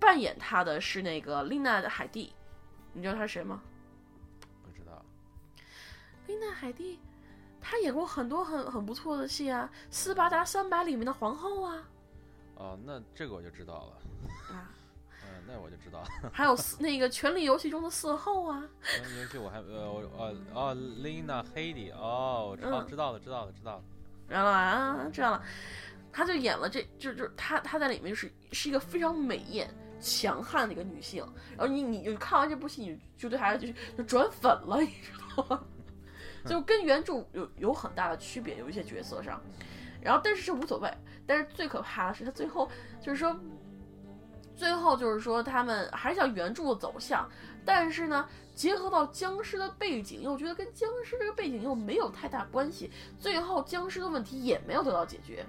[0.00, 2.32] 扮演她的是那个丽娜的海蒂，
[2.92, 3.62] 你知道她是谁吗？
[4.64, 5.04] 不知道。
[6.26, 6.98] 丽娜海蒂，
[7.60, 11.86] 她演过很多很很不错的戏啊，《斯巴达三百》里面的皇后啊。
[12.56, 13.98] 哦，那这个我就知道了。
[14.56, 14.70] 啊。
[15.52, 18.62] 那我就知道， 还有那个《权力游戏》中的四后啊，
[18.96, 23.82] 《权力游戏》我还呃我呃哦，Lina Headey 哦，知道知道了知道了知道了，
[24.28, 25.42] 知道了啊，知道了，
[26.12, 29.68] 他就演了这就就他他在里面就是是一个非常美艳
[30.00, 33.66] 强悍的一个女性，然后你你就看完这部戏你就对她就
[33.98, 35.64] 就转粉了，你知道吗？
[36.46, 39.42] 就跟原著有有很大的区别，有一些角色上，
[40.00, 40.90] 然后但是这无所谓，
[41.26, 42.70] 但是最可怕的是他最后
[43.02, 43.36] 就是说。
[44.60, 47.26] 最后就是说，他们还是像原著的走向，
[47.64, 52.90] 但是呢，结合到僵尸的背景，又觉得跟僵尸这个背景又没有太大关系。
[53.18, 55.46] 最后僵尸的问题也没有得到解决。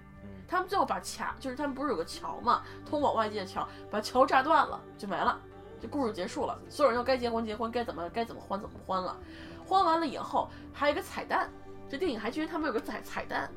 [0.48, 5.38] 他们最后把桥，就是他们不是有个桥嘛，通往外界的桥，把桥炸断了，就没了，
[5.82, 6.58] 这故事结束了。
[6.70, 9.20] 所有人都该结婚结婚，该怎么该怎么欢怎么欢了。
[9.66, 11.50] 欢完了以后，还有一个彩蛋，
[11.90, 13.52] 这电影还居然他们有个彩彩蛋，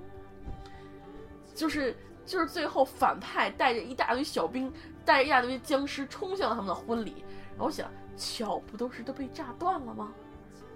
[1.55, 4.73] 就是就是最后反派带着一大堆小兵。
[5.07, 10.11] 带着一大堆僵尸冲向了他们的婚礼，然后我想，桥不都是都被炸断了吗？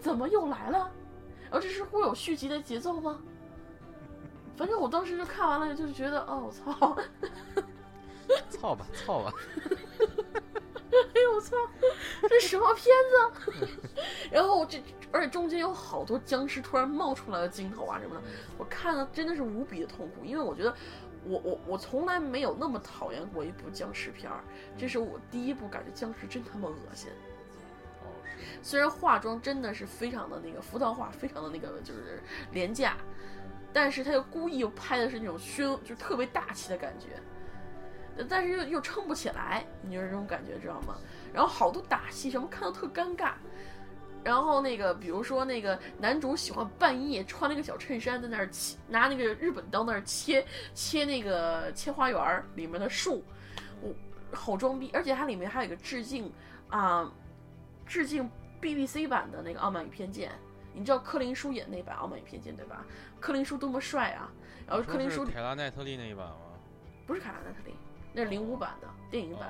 [0.00, 0.78] 怎么又来了？
[1.44, 3.18] 然后这是会有续集的节奏吗？
[4.54, 6.98] 反正我当时就看完了，就是觉得，哦，我操，
[8.52, 9.32] 操吧，操吧，
[9.64, 11.56] 哎呦我操，
[12.28, 12.94] 这什么片
[13.56, 13.68] 子？
[14.30, 14.78] 然后这
[15.10, 18.22] 而且中间有好多僵尸突然冒出来的镜头啊什么的，
[18.58, 20.76] 我看了真的是无比的痛苦，因为我觉得。
[21.24, 24.42] 我我我从来没有那么讨厌过一部僵尸片儿，
[24.76, 27.10] 这是我第一部感觉僵尸真他妈恶心。
[28.02, 28.06] 哦，
[28.62, 32.96] 虽然化妆真的是非常的那个浮躁化，非常的那个就是廉价，
[33.72, 40.96] 但是他又故意又拍的是那种宣，就特别大气的感觉，但是又又撑不起来，你就是这种感觉知道吗？
[41.32, 43.32] 然后好多打戏什么看的特尴尬。
[44.24, 53.24] 然后那个，比如说那个男主喜欢半夜穿了一个小衬衫在那儿切，拿那个日本刀那儿切切那个切花园里面的树，
[53.80, 53.94] 我
[54.32, 56.30] 好装逼，而且它里面还有一个致敬
[56.68, 57.10] 啊，
[57.86, 60.30] 致敬 BBC 版的那个《傲慢与偏见》，
[60.74, 62.84] 你知道柯林叔演那版《傲慢与偏见》对吧？
[63.20, 64.30] 柯林叔多么帅啊！
[64.66, 66.36] 然后柯林叔凯拉奈特利那一版吗？
[67.06, 67.74] 不是凯拉奈特利，
[68.12, 69.48] 那是零五版的电影版。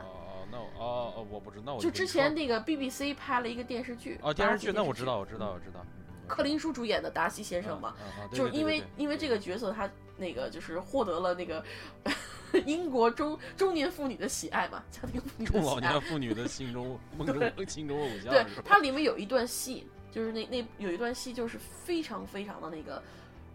[0.51, 1.79] 那我哦哦，我不知道。
[1.79, 4.19] 就之前那个 BBC 拍了一个电视剧。
[4.23, 5.85] 哦，电视剧，那我知道，我知道，我知道。
[6.27, 7.95] 克林叔主演的达西先生嘛，
[8.33, 11.65] 就是因为因为这个角色，他那个就是获得了那个
[12.67, 18.31] 英国中中年妇女的喜爱嘛，家庭妇女中老年妇女的心中 梦中心中偶像。
[18.31, 23.03] 对，它里面有一段戏，就是那那有一段戏，就是非常非常的那个。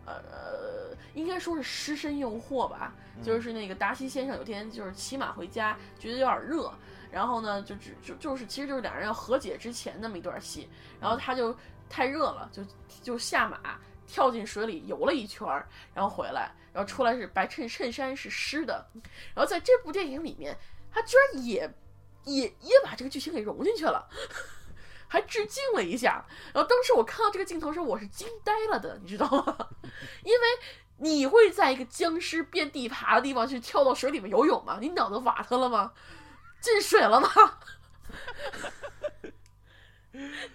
[0.06, 6.74] 呃，应该说是失身诱惑吧，就是那个达西先生有天就是骑马回家，觉得有点热，
[7.12, 10.68] 然后呢就只就就是其实就是两人要和解之前那么一段戏，
[11.00, 11.56] 然后他就
[11.90, 12.64] 太热了，就
[13.02, 15.48] 就下马跳进水里游了一圈，
[15.94, 18.86] 然后回来，然后出来是白衬衬衫是湿的，
[19.34, 20.58] 然后在这部电影里面，
[20.92, 21.74] 他居然也
[22.26, 24.08] 也也把这个剧情给融进去了。
[25.14, 29.70] 还致敬了一下，然后当时我看到这个镜头时，我是惊呆了的，你知道吗？
[30.26, 30.40] 因为
[30.98, 34.80] 你会在一个僵尸遍地爬的地方去跳到水里面游泳吗？
[34.82, 35.94] 你脑子瓦特了吗？
[36.60, 37.30] 进水了吗？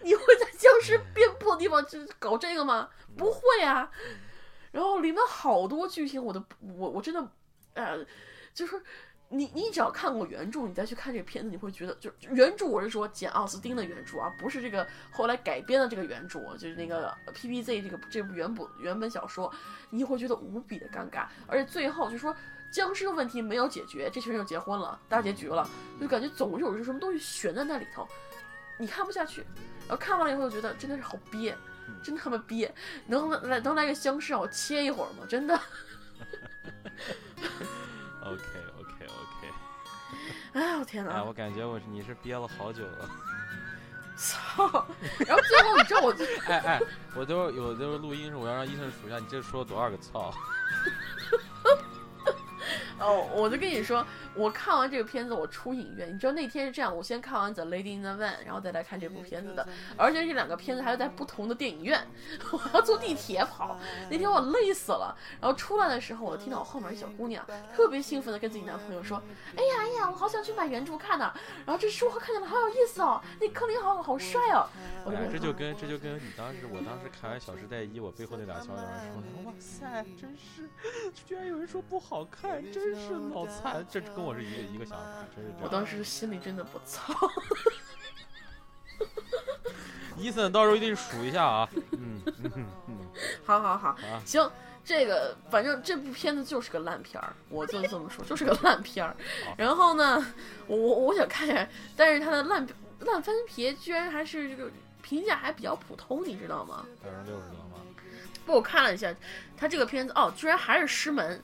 [0.03, 2.89] 你会在僵尸遍布的地方去搞这个吗？
[3.17, 3.89] 不会啊。
[4.73, 7.31] 然后里面好多剧情，我都我我真的，
[7.75, 8.05] 呃，
[8.53, 8.83] 就是
[9.31, 19.53] 你你只要看过原著，你再去看这个片子，你会觉得就原著我是说简奥斯汀的原著啊，不是这个后来改编的这个原著，就是那个 PPZ 这个这部原本原本小说，
[19.91, 22.35] 你会觉得无比的尴尬，而且最后就说
[22.71, 25.69] 僵尸的问题没有解决，这群人就结婚了，大结局了，
[26.01, 28.09] 就感觉总是有什么东西悬在那里头，
[28.79, 29.43] 你看不下去，
[29.87, 31.57] 然后看完了以后就觉得真的是好憋。
[32.03, 32.71] 真他妈憋，
[33.07, 35.25] 能来能来个僵尸让我切一会儿吗？
[35.27, 35.59] 真的。
[38.23, 38.43] OK，
[40.55, 41.25] 哎呦天哎，哪！
[41.25, 43.09] 我感觉我你是憋了好久了。
[44.17, 44.85] 操！
[45.27, 46.13] 然后最后你知道我
[46.53, 46.81] 哎哎，
[47.15, 50.33] 我都有的时候录音时候，我要让医生数一下，你这说了多少个操？
[52.99, 54.05] 哦， 我就跟你说，
[54.35, 56.13] 我看完这个片子，我出影院。
[56.13, 59.67] 你知道那天是这样，我先看完《The Lady in the Van》，然后再来看这部片子的。
[59.97, 62.07] 而且这两个片子还是在不同的电影院，
[62.53, 63.79] 我要坐地铁跑。
[64.11, 65.17] 那天我累死了。
[65.41, 67.45] 然后出来的时候，我听到我后面一小姑娘
[67.75, 69.23] 特别兴奋的跟自己男朋友说
[69.57, 71.33] ：“哎呀哎呀，我好想去买原著看呢。
[71.65, 74.67] 然后这书我看起来，好有意思哦，那柯林好好帅哦。”
[75.05, 80.69] 我就哎，这就跟这就跟你当时，我当时看完《小时代一》，我背后那俩小女孩说，哇塞，真是，
[81.27, 85.05] 居然有人说不好看，真是脑残，这跟我是一个一个想法，
[85.35, 85.63] 真是这样。
[85.63, 87.15] 我当时心里真的不操。
[90.17, 92.99] 伊森到时候一定数一下啊，嗯嗯嗯，
[93.45, 94.51] 好好好，啊行，
[94.85, 99.15] 这个反正这部片子就是个烂片儿，我就这么说，就是个烂片儿。
[99.57, 100.27] 然后呢，
[100.67, 102.67] 我我我想看一下，但是它的烂
[103.01, 104.69] 烂番茄居然还是这个
[105.03, 106.85] 评价还比较普通，你知道吗？
[107.01, 107.77] 百分之六十多吗？
[108.45, 109.15] 不，我看了一下，
[109.57, 111.41] 它这个片子哦，居然还是师门，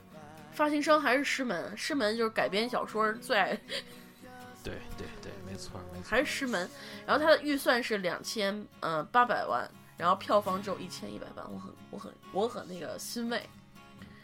[0.55, 3.53] 发行商还是师门，师门就是改编小说最爱
[4.63, 6.09] 对对对，没错没错。
[6.09, 6.67] 还是师门，
[7.05, 13.47] 然后它的预算是两千嗯八百万，然后票房只有一千一百万，我很我很我很那个欣慰，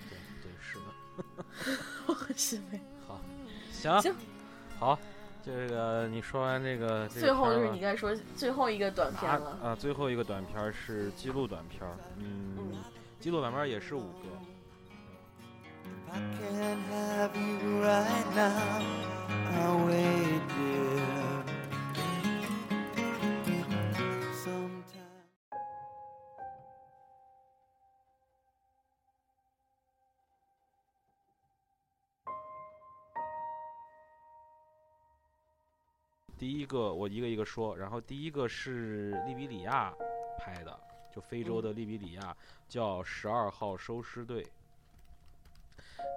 [0.10, 1.78] 对对是的。
[2.08, 2.80] 我很欣慰。
[3.08, 3.22] 好，
[3.72, 4.16] 行行
[4.80, 4.98] 好，
[5.46, 9.60] 这个你说完这个，这个最后就是你该说最后一个短片啊了。
[9.62, 12.58] 啊，最后一个短片是记录短片儿，嗯，
[13.20, 14.26] 记录短片也是五个。
[36.38, 39.94] 第一个我一个一个说，然后第一个是利比里亚
[40.40, 40.80] 拍的，
[41.14, 42.36] 就非洲的利比里亚，
[42.68, 44.44] 叫《十二号收尸队》。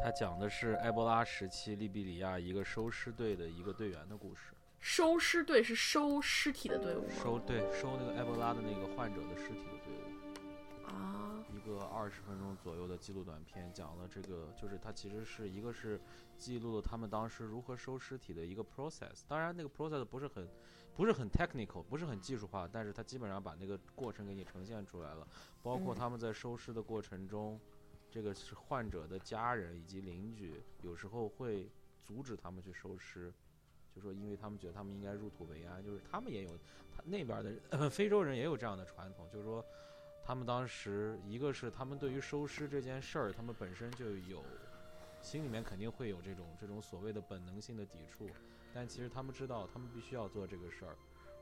[0.02, 4.52] 它讲的是埃博拉时期利比里亚一个收尸队的一个队员的故事。
[4.80, 7.14] 收尸队是收尸体的队伍吗？
[7.22, 10.04] 收对收那个埃博拉的那个患者的尸体的队伍。
[10.86, 15.98] 啊，一个二十分钟左右的记录短片，讲了这个，就是它其实是一个是
[16.36, 19.22] 记录了他们当时如何收尸体的一个 process。
[19.26, 20.46] 当然，那个 process 不是很
[20.94, 25.26] 不是很 technical，不是很技术化，但是它基本上把那个过程给你呈现出来了。
[25.62, 27.58] 包括嗯他们在收尸的过程中，
[28.14, 31.68] 这个是患者的家人以及邻居，有时候会
[32.04, 33.34] 阻止他们去收尸。
[33.92, 36.50] 就说，因为他们觉得他们应该入土为安，就是他们也有，
[36.96, 39.64] 他那边的、 非洲人也有这样的传统，就是说，
[40.22, 44.44] 他们当时一个是他们对于收尸这件事儿，他们本身就有
[45.20, 48.30] 心里面肯定会有这种这种所谓的本能性的抵触，
[48.72, 50.96] 但其实他们知道他们必须要做这个事儿，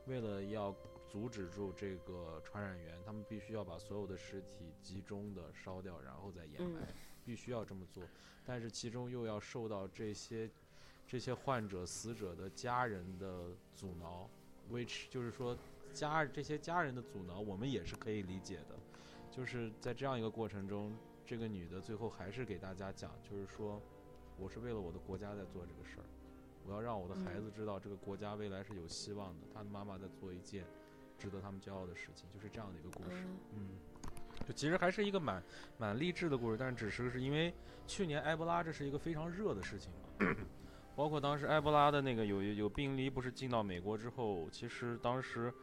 [0.07, 0.75] 为了要
[1.13, 6.89] 阻止住这个传染源，他们必须要把所有的尸体集中的烧掉，然后再掩嗯埋，
[7.23, 8.03] 必须要这么做，
[8.47, 10.51] 但是其中又要受到这些
[11.07, 14.27] 这些患者死者的家人的阻挠
[14.71, 15.55] ，which 就是说
[15.93, 18.79] 家这些家人的阻挠，我们也是可以理解的。
[19.31, 20.97] 就是在这样一个过程中，
[21.27, 23.79] 这个女的最后还是给大家讲，就是说，
[24.39, 26.05] 我是为了我的国家在做这个事儿，
[26.67, 30.65] 我要让我的孩子知道这个国家未来是有希望的，他的妈妈在做一件
[31.23, 33.23] 值得他们骄傲的事情，就是这样的一个故事。
[33.23, 33.69] 嗯嗯，
[34.45, 35.41] 就其实还是一个蛮
[35.79, 37.55] 蛮励志的故事，但是只是是因为
[37.87, 40.35] 去年埃博拉这是一个非常热的事情嘛，
[40.97, 45.55] 包括当时埃博拉的那个有有病例不是进到美国之后，其实当时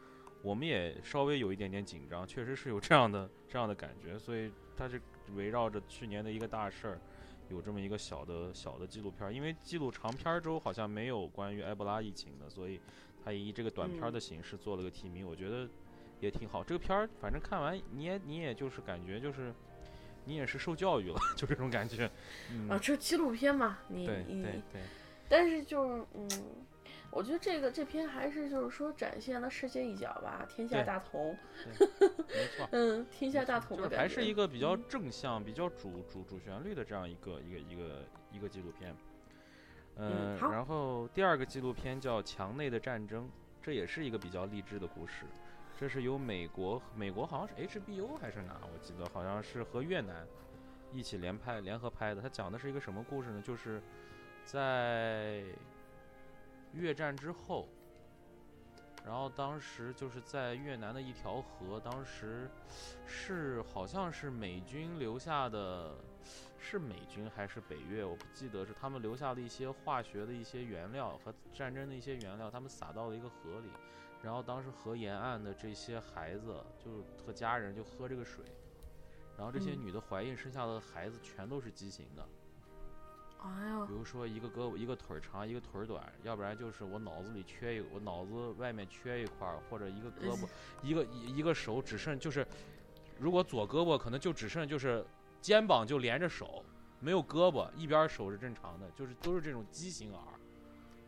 [0.42, 4.98] 我们也稍微有一点点紧张，确实是有这样的这样的感觉，所以它是
[5.34, 6.98] 围绕着去年的一个大事儿。
[7.50, 12.80] 有这么一个小的小的纪录片儿，因为记录长片儿周好像没有关于埃博拉疫情的，所以
[13.24, 15.68] 他以这个短片的形式做了个提名，我觉得
[16.20, 16.64] 也挺好。
[16.64, 19.52] 这个片儿反正看完你也你也就是感觉就是
[20.24, 22.10] 你也是受教育了， 就这种感觉。
[22.50, 24.82] 嗯，啊，这纪录片嘛，你对你对对，
[25.28, 26.28] 但是就是嗯，
[27.10, 31.36] 我觉得这个这篇还是就是说展现了世界一角吧，天下大同，
[31.68, 32.68] 没错。
[32.72, 38.94] 嗯，天下大同就是的还是一个比较嗯正向、比较主主主旋律的这样一个一个一个一个纪录片。
[40.00, 43.24] 嗯，嗯然后第二个纪录片叫《墙内的战争》，
[43.60, 45.26] 这也是一个比较励志的故事。
[45.78, 50.26] 这是由美国美国好像是 HBO 还是哪，我记得好像是和越南
[50.92, 52.20] 一起联拍联合拍的。
[52.20, 53.40] 它讲的是一个什么故事呢？
[53.40, 53.82] 就是
[54.44, 55.42] 在
[56.72, 57.66] 越战之后，
[59.06, 62.50] 然后当时就是在越南的一条河，当时
[63.06, 65.94] 是好像是美军留下的，
[66.60, 73.70] 是美军还是北越，我不记得是他们留下的一些化学的一些原料和战争的一些原料，他们撒到了一个河里，
[74.22, 78.44] 然后当时河沿岸的这些孩子就是和家人就喝这个水，
[79.36, 82.28] 然后这些嗯女的怀孕生下的孩子全都是畸形的。
[83.42, 90.46] 哎呀比，如说一个胳膊一个腿长一个腿短，要不然就是我脑子里缺一，我脑子外面缺一块，或者一个胳膊
[90.82, 92.46] 一个一一个手只剩就是，
[93.18, 95.02] 如果左胳膊可能就只剩就是
[95.40, 96.64] 肩膀就连着手，
[97.00, 100.38] 没有胳膊，一边手是正常的，就是都是这种畸形儿，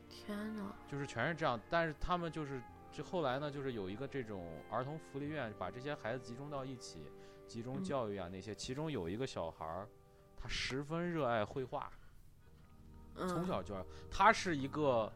[0.08, 1.60] 天哪，就是全是这样。
[1.68, 7.00] 但是他们就是就后来呢，就是有一个这种儿童福利院，把这些孩子集中到一起，
[7.46, 9.88] 集中嗯教育啊那些，其中有一个小孩儿，
[10.36, 11.90] 他十分热爱绘画。
[13.14, 15.12] 嗯，从小就要，他是一个，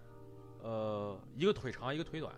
[0.61, 2.31] 呃，一个腿长，一个腿短，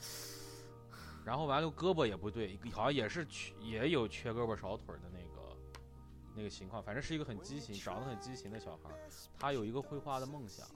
[1.22, 5.23] 然后完了胳膊也不对，好像也是缺，也有缺胳膊少腿儿的那个
[6.34, 8.90] 那个情况，反正是一个很畸形，长得很畸形的小孩。
[9.38, 10.66] 他有一个绘画的梦想，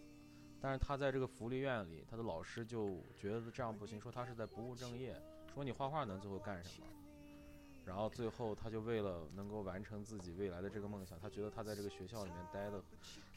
[0.61, 5.21] 但是他在这个福利院里，他的老师就觉得这样不行，说他是在不务正业，
[5.53, 6.87] 说你画画能最后干什么？
[7.85, 12.83] 然后最后他就为了能够完成自己未来的这个梦想，他觉得他在这个学校里面待的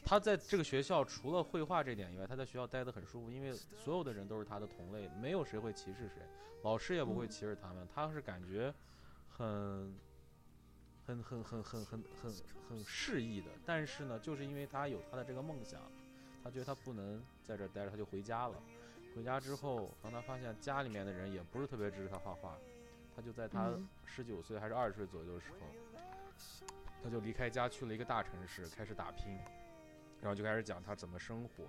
[0.04, 6.22] 他在这个学校除了绘画这点以外，他在学校待得很舒服，因为所有的人都是他的同类，没有谁会歧视谁，
[6.62, 8.72] 老师也不会嗯歧视他们，他是感觉
[9.28, 9.92] 很。
[11.06, 12.32] 很很很很很很
[12.68, 15.80] 很适意的，但是呢，就是因为他有他的这个梦想，
[16.42, 18.54] 他觉得他不能在这儿待着，他就回家了。
[19.14, 22.56] 回家之后，当他发现家里面的人也不是特别支持他画画，
[23.14, 25.66] 他就在他嗯十九岁还是二十岁左右的时候，
[27.02, 29.38] 他就离开家去了一个大城市，开始打拼，
[30.20, 31.64] 然后就开始讲他怎么生活，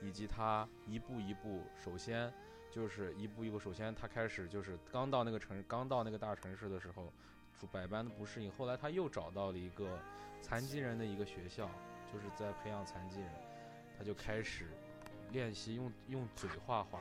[0.00, 2.32] 以及他一步一步，首先
[2.70, 7.12] 就是一步一步，首先他开始就是刚到那个城，刚到那个大城市的时候，
[7.58, 9.98] 主百般的不适应，后来他又找到了一个
[10.42, 11.70] 残疾人的一个学校，
[12.12, 13.30] 就是在培养残疾人，
[13.98, 14.66] 他就开始
[15.32, 17.00] 练习用用嘴画画，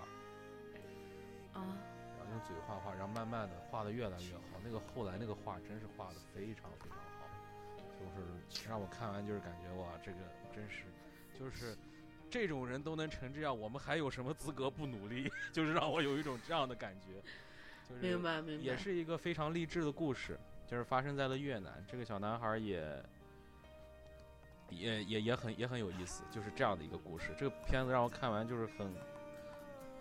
[1.53, 1.78] 啊，
[2.18, 4.41] 然后用嘴画画，然后慢慢的画的越来越好。
[4.64, 7.28] 那个后来那个画真是画的非常非常好，
[7.99, 10.18] 就是让我看完就是感觉哇，这个
[10.53, 10.86] 真是
[11.38, 11.78] 就是
[12.30, 15.32] 这种人都能成这样，我们还有什么资格不努力？
[15.53, 17.22] 就是让我有一种这样的感觉，
[17.90, 21.84] 就是明白明白，也是一个非常励志的故事，就是发生在了越南。
[21.88, 23.04] 这个小男孩儿也
[24.70, 27.34] 也也也很也很有意思，就是这样的一个故事。
[27.38, 28.94] 这个片子让我看完就是很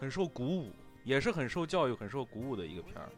[0.00, 0.70] 很受鼓舞，
[1.04, 3.08] 也是很受教育、很受鼓舞的一个片儿。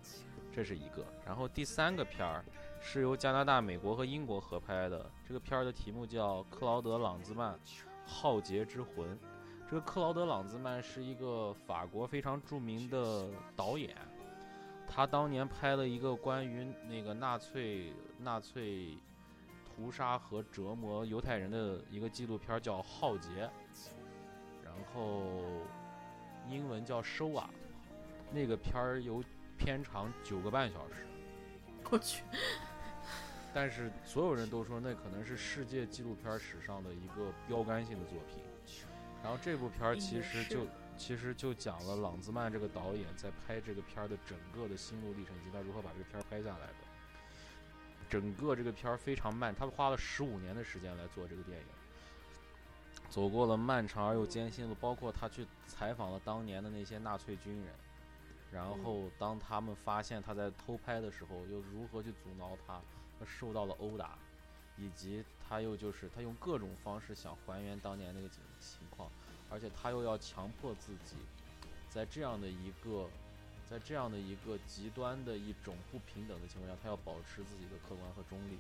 [0.53, 1.05] 这是一个。
[1.25, 2.43] 然后第三个片儿
[2.81, 7.55] 是由加拿大、美国和英国合拍的，这个片儿的题目叫《克劳德·朗兹曼
[8.07, 9.15] 《浩劫之魂》。
[9.69, 13.95] 这个克劳德·朗兹曼是一个法国非常著名的导演，
[14.89, 18.97] 他当年拍了一个关于那个纳粹纳粹
[19.65, 23.29] 屠杀和折磨犹太人的一个纪录片，叫《浩劫》，
[24.65, 25.43] 然后
[26.49, 27.51] 英文叫《收啊》，
[28.33, 29.23] 那个片儿有
[29.59, 31.07] 片长九个半小时，
[31.91, 32.23] 我去，
[33.53, 38.43] 但是所有人都说那可能是世界纪录片史上的一个标杆性的作品。
[39.23, 40.67] 然后这部片儿其实就
[40.97, 46.75] 其实就讲了朗兹曼这个导演在拍这个片儿的整个的心路历程，以及他如何把这个片儿拍下来的。
[48.09, 51.65] 整个这个片儿非常慢，他花了十五年的时间来做这个电影，
[53.09, 57.75] 走过了漫长而又艰辛的，包括他去采访了当年的那些纳粹军人，
[58.53, 62.81] 然后当他们发现他在偷拍的时候，又如何去阻挠他，
[63.19, 64.17] 他受到了殴打，
[64.77, 69.11] 以及他又就是他用各种方式想还原当年那个情情况，
[69.51, 71.17] 而且他又要强迫自己，
[71.89, 73.09] 在这样的一个，
[73.71, 78.59] 在这样的一个极端的一种不平等的情况下，他要保持自己的客观和中立，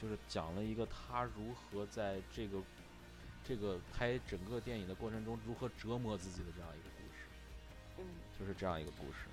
[0.00, 2.60] 就是讲了一个他如何在这个
[3.44, 7.28] 这个拍整个电影的过程中如何折磨自己的这样一个故事，
[7.98, 8.04] 嗯，
[8.38, 9.28] 就是这样一个故事。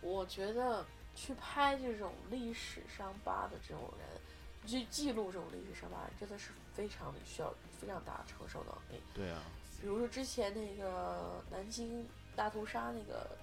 [0.00, 0.84] 我觉得
[1.14, 4.20] 去拍这种历史伤疤的这种人，
[4.66, 9.02] 去记录这种历史伤疤，真的是非常的需要非常大的承受能力。
[9.14, 9.40] 对啊，
[9.84, 13.36] 比如说之前那个南京大屠杀那个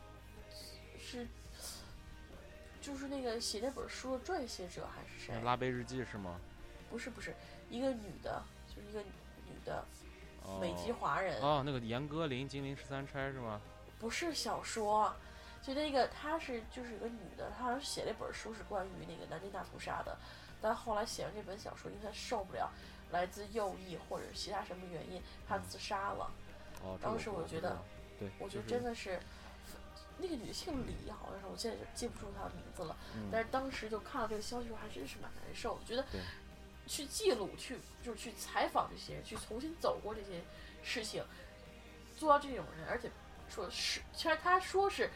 [0.97, 1.27] 是。
[2.81, 5.39] 就是那个写那本书的撰写者还是谁？
[5.43, 6.39] 拉贝日记是吗？
[6.89, 7.31] 不是不是，
[7.69, 9.85] 一个女的，就是一个女的，
[10.43, 11.39] 哦美籍华人。
[11.43, 13.61] 哦，那个严歌苓《金陵十三钗》是吗？
[13.99, 15.15] 不是小说，
[15.61, 20.17] 就那个她是就是一个女的，她好像写了一本书是关于那个南京大屠杀的，
[20.59, 22.67] 但后来写完这本小说，因为她受不了
[23.11, 26.31] 来自右翼或者其他什么原因，他自杀了。
[26.83, 27.77] 哦，当时我觉得
[28.39, 29.19] 我觉得真的是，
[30.17, 32.95] 那个女的姓李，好像是，我现在就记不住她的名字了。
[33.15, 35.85] 嗯但是当时就看到这个消息时候，还真是蛮难受的。
[35.85, 36.05] 觉得
[36.87, 40.41] 去记录、去就是去采访这些人，去重新走过这些
[40.83, 41.23] 事情，
[42.17, 43.09] 做到这种人，而且
[43.49, 45.09] 说是，其实他说是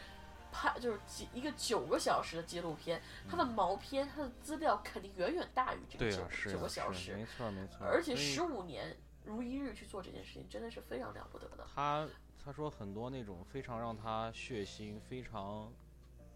[0.56, 7.86] 拍就是几一个九个小时的纪录片，他的毛片、他的资料肯定远远大于这个九、九个小时，没错没错。
[7.86, 11.66] 而且十五年如一日去做这件事情，真的是非常了不得的。
[11.74, 12.08] 他
[12.42, 15.70] 他说很多那种非常让他血腥、非常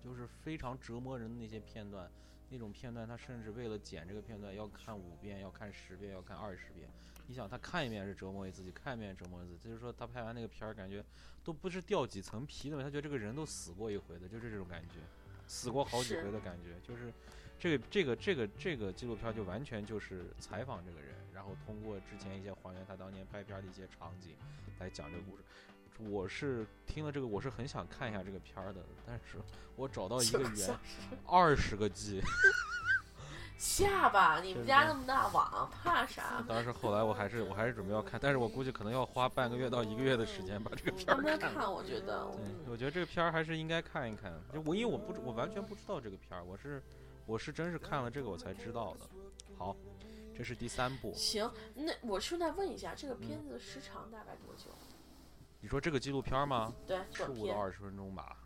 [0.05, 2.11] 就是非常折磨人的那些片段，
[2.51, 6.91] 那种片段他甚至为了剪这个片段要看五遍、要看十遍、要看二十遍。
[7.31, 11.01] 你想他看一遍是折磨自己，看一遍折磨自己，就是说他拍完那个片儿，感觉
[11.45, 14.97] 都不是掉几层皮的，他觉得这个人都死过一回的，就是这种感觉，
[15.47, 17.13] 死过好几回的感觉，就是
[17.57, 24.35] 这个这个这个这个纪录片就完全就是采访这个人，然后通过之前一些还原他当年拍片的一些场景
[24.81, 25.45] 来讲这个故事。
[26.11, 29.39] 我是听了这个，我是很想看一下这个片儿的，但是
[29.77, 30.77] 我找到一个原
[31.27, 32.21] 二十个 G，
[33.61, 36.43] 下吧，你们家那么大网，怕啥？
[36.49, 41.23] 当时后来我还是我还是准备要看，但是我估计可能要花半个月到一个月的时间把这个片儿看。
[41.23, 42.27] 慢看，我觉得。
[42.67, 44.33] 我觉得这个片儿还是应该看一看。
[44.51, 46.83] 就我因为我不知我完全不知道这个片儿，我是
[47.27, 49.01] 我是真是看了这个我才知道的。
[49.59, 49.77] 好，
[50.35, 51.13] 这是第三部。
[51.15, 54.71] 行，那我顺带问一下，这个嗯片子时长大概多久？
[55.61, 56.73] 你说这个纪录片吗？
[56.87, 58.39] 对，十，五到二十分钟吧。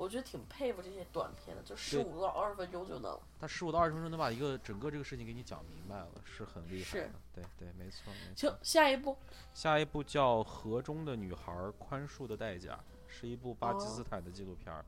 [0.00, 3.20] 我觉得挺佩服这些短片的，就十五到二十分钟就能。
[3.38, 7.10] 他十五到二十分钟能把一个整个这个事情给你讲明白了，是很厉害的。
[7.34, 9.14] 对对，没错没行错。，下一部，
[9.52, 12.72] 下一部叫《河中的女孩：宽恕的代价》，
[13.06, 14.82] 是一部巴基斯坦的纪录片儿。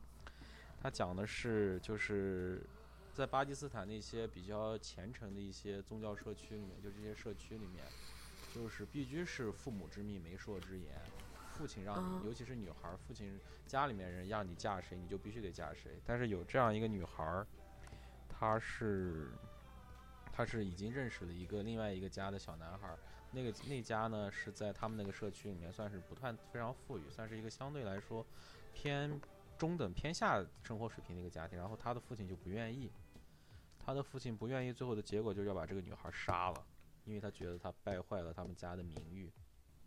[0.81, 2.63] 它讲的是就是
[3.13, 7.85] 在巴基斯坦那些比较虔诚的一些宗教社区里面，就这些社区里面，
[8.51, 10.89] 就是必须是父母之命，媒妁之言。
[11.53, 16.01] 父亲让你，嗯尤其是女孩儿，父亲家里面人让你嫁谁，你就必须得嫁谁。
[16.03, 17.47] 但是有这样一个女孩儿，
[18.27, 19.31] 她是，
[20.31, 22.97] 她是已经认识了一个另外一个家的小男孩儿，
[23.31, 28.25] 那个那家呢是在他们那个社区里面算是不算非常富裕，算是一个相对来说
[28.73, 29.19] 偏
[29.57, 31.57] 中等偏下生活水平的一个家庭。
[31.57, 32.91] 然后他的父亲就不愿意，
[33.79, 36.65] 他的父亲不愿意，最后的结果就是要把这个女孩杀了，
[37.05, 39.31] 因为他觉得他败坏了他们家的名誉。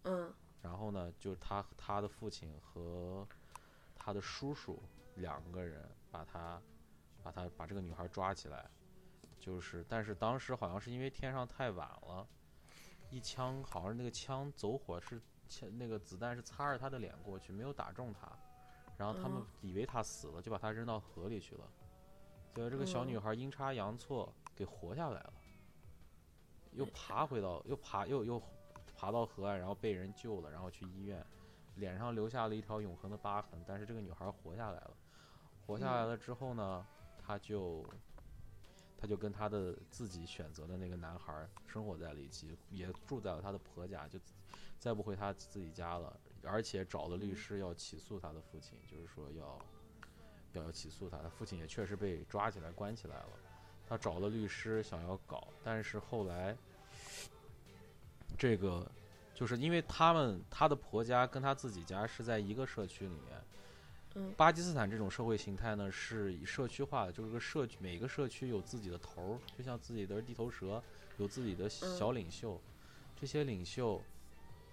[0.04, 0.32] 嗯
[0.66, 3.24] 然后呢，就是他他的父亲和
[3.94, 4.82] 他的叔叔
[5.14, 6.60] 两个人把他
[7.22, 8.68] 把他把这个女孩抓起来，
[9.38, 12.26] 就是但是当时好像是因为天上太晚了，
[13.10, 18.28] 一枪好像是那个枪走火是枪那个子弹是擦着他的脸过去，没有打中他，
[18.96, 21.70] 然后他们哦以为他死了，就把他扔到河里去了，
[22.52, 23.20] 结果这个小女嗯。
[23.20, 25.32] 孩阴差阳错给活下来了，
[26.72, 28.42] 又爬回到又爬又又
[28.96, 31.24] 爬到河岸，然后被人救了，然后去医院，
[31.74, 33.62] 脸上留下了一条永恒的疤痕。
[33.66, 34.96] 但是这个女孩活下来了，
[35.66, 36.86] 活下来了之后呢，
[37.18, 37.84] 她就
[38.96, 44.18] 她就跟她的自己选择的那个男孩生活在了一起，也住在了她的婆家，就
[44.78, 49.58] 再不回她自己家了，而且找了律师要起诉她的父亲，就是说要
[50.54, 53.28] 要要起诉他，他父亲也确实被抓起来关起来了。
[53.86, 56.56] 他找了律师想要搞，但是后来
[58.36, 58.90] 这个
[59.34, 63.40] 就是因为他们他的婆家跟他自己家是在一个社区里面。
[64.18, 70.82] 嗯巴基斯坦这种社会形态呢，是以社区化的，就是个社区，每个社区有自己的头儿，就像自己的地头蛇，
[71.18, 72.58] 有自己的小领袖。
[73.20, 74.02] 这些领袖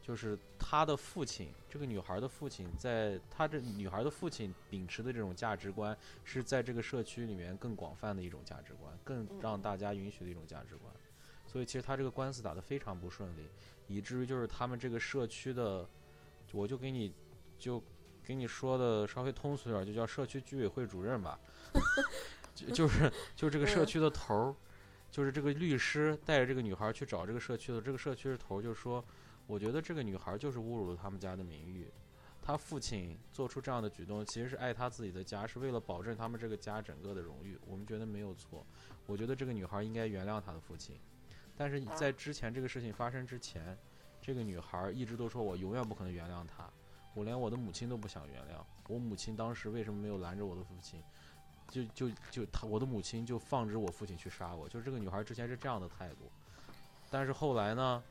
[0.01, 10.93] 就是他的父亲，这个女孩的父亲，在他这女孩的父亲秉持的这种价值观，是在这个社区里面更广泛的一种价值观，更让大家允许的一种价值观。
[11.54, 13.47] 所以其实他这个官司打得非常不顺利，
[13.86, 15.88] 以至于就是他们这个社区的，
[16.51, 17.14] 我就给你
[17.60, 17.80] 就
[18.24, 21.39] 给你说的稍微通俗点，就叫社区居委会主任吧，
[22.56, 24.56] 就就是就这个社区的头儿，
[25.12, 29.06] 就是这个律师带着这个女孩去找这个社区的这个社区的头儿，就说，
[29.45, 31.88] 我觉得这个女孩就是侮辱了他们家的名誉，
[32.41, 37.60] 他父亲做出这样的举动，其实是爱他自己的家，是为了保证他们这个家整个的荣誉。
[37.68, 38.66] 我们觉得没有错，
[39.06, 40.99] 我觉得这个女孩应该原谅她的父亲。
[41.58, 43.78] 但是在之前这个事情发生之前，
[44.22, 46.70] 这个女孩一直都说我永远不可能原谅她，
[47.14, 48.64] 我连我的母亲都不想原谅。
[48.88, 51.01] 我母亲当时为什么没有拦着我的父亲？
[51.70, 56.30] 就就就他我的母亲就放置我父亲去杀我，就是这个女孩之前是这样的态度。
[57.10, 58.04] 但是后来呢，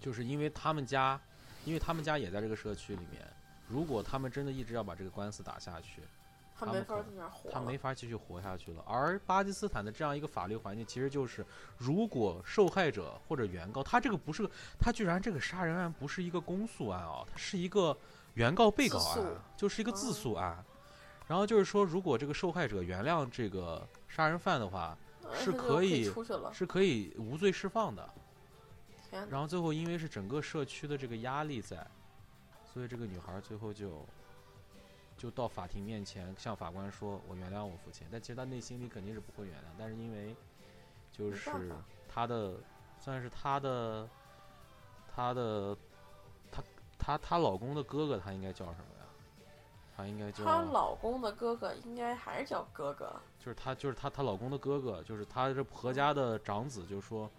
[0.00, 1.20] 就是因为他们家，
[1.64, 3.26] 因为他们家也在这个社区里面，
[3.66, 6.02] 如果他们真的一直要把这个官司打下去，
[6.66, 7.50] 他没法他们可在那活。
[7.50, 8.84] 他没法继续活下去了。
[8.86, 11.44] 而巴基斯坦的这样一个法律环境，其实就是，
[11.78, 17.96] 如果受害者或者原告，他这个不是个，他居然这个杀人案不是一个公诉案啊，它是一个
[18.34, 19.18] 原告被告案，
[19.56, 20.64] 就是一个自哦诉案。
[21.28, 24.96] 然后就是说，如果这个受害者原谅这个杀人犯的话，
[25.34, 26.04] 是可可以。
[26.52, 28.08] 是可以无罪释放的。
[29.28, 31.86] 然后最后因为是整个社区的这个压力在，
[32.72, 34.06] 所以这个女孩最后就
[35.22, 40.34] 就到法庭面前向法官说：“我原谅我父亲。”但其实他内心里肯定是不会原谅，但是因为
[41.12, 42.56] 就是没办法她的
[42.98, 44.08] 算是他的
[45.14, 45.78] 他的
[46.50, 46.60] 他
[46.98, 49.06] 他她老公的哥哥，他应该叫什么呀？
[49.96, 53.14] 他应该叫她老公的哥哥应该还是叫哥哥。
[53.38, 57.30] 就是她就是她她老公的哥哥，就是她这婆家的长子，就说。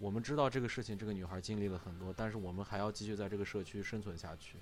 [0.00, 4.56] 我们知道这个事情，这个女孩经历了很多，但是我们还要继续在这个社区生存下去。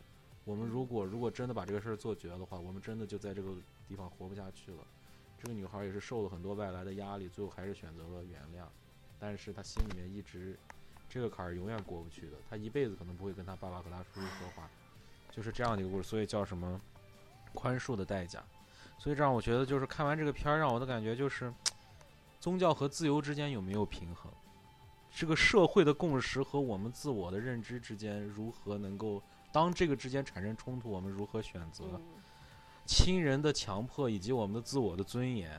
[0.47, 3.51] 我们如果如果真的把这个事儿做绝的话，我们真的就在这个
[3.89, 4.79] 地方活不下去了。
[5.43, 8.65] 这个女孩也是受了很多外来的压力，最后还是选择了原谅，
[9.19, 10.57] 但是她心里面一直
[11.11, 14.71] 这个坎儿永远过不去的，她一辈子可能不会跟她爸爸和她叔叔说话，
[15.33, 16.81] 就是这样的一个故事，所以叫什么
[17.53, 18.41] 宽恕的代价。
[18.99, 21.53] 所以这让我觉得，就是看完这个片儿，让我的感觉就是，
[22.39, 24.33] 宗教和自由之间有没有平衡？
[25.13, 29.23] 这个社会的共识和我们自我的认知之间如何能够，
[29.57, 31.85] 当这个之间产生冲突，我们如何选择？
[31.95, 32.03] 嗯，
[32.85, 35.51] 亲人的强迫以及我们的自我的尊严，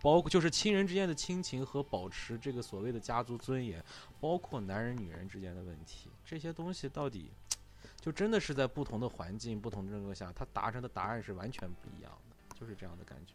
[0.00, 3.84] 包括就是亲人之间的亲情和保持这个所谓的家族尊严，
[4.18, 7.30] 包括男人女人之间的问题，这些东西到底
[8.00, 13.34] 就真的是在不同的环境、不同的政策下，它达成的答案是完全不一样的，就是这样的感觉。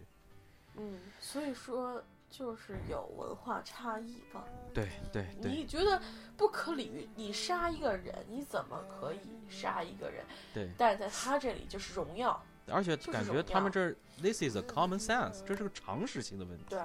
[0.78, 4.44] 嗯，所以说就是有文化差异吧。
[4.74, 6.02] 对对对你觉得
[6.36, 9.20] 不可理喻，你杀一个人，你怎么可以
[9.50, 10.26] 杀一个人？
[10.54, 16.66] 对，但是在他这里就是荣耀，而且就感觉他们这儿 this is a common sense，这是个常识性的问题。
[16.70, 16.82] 对，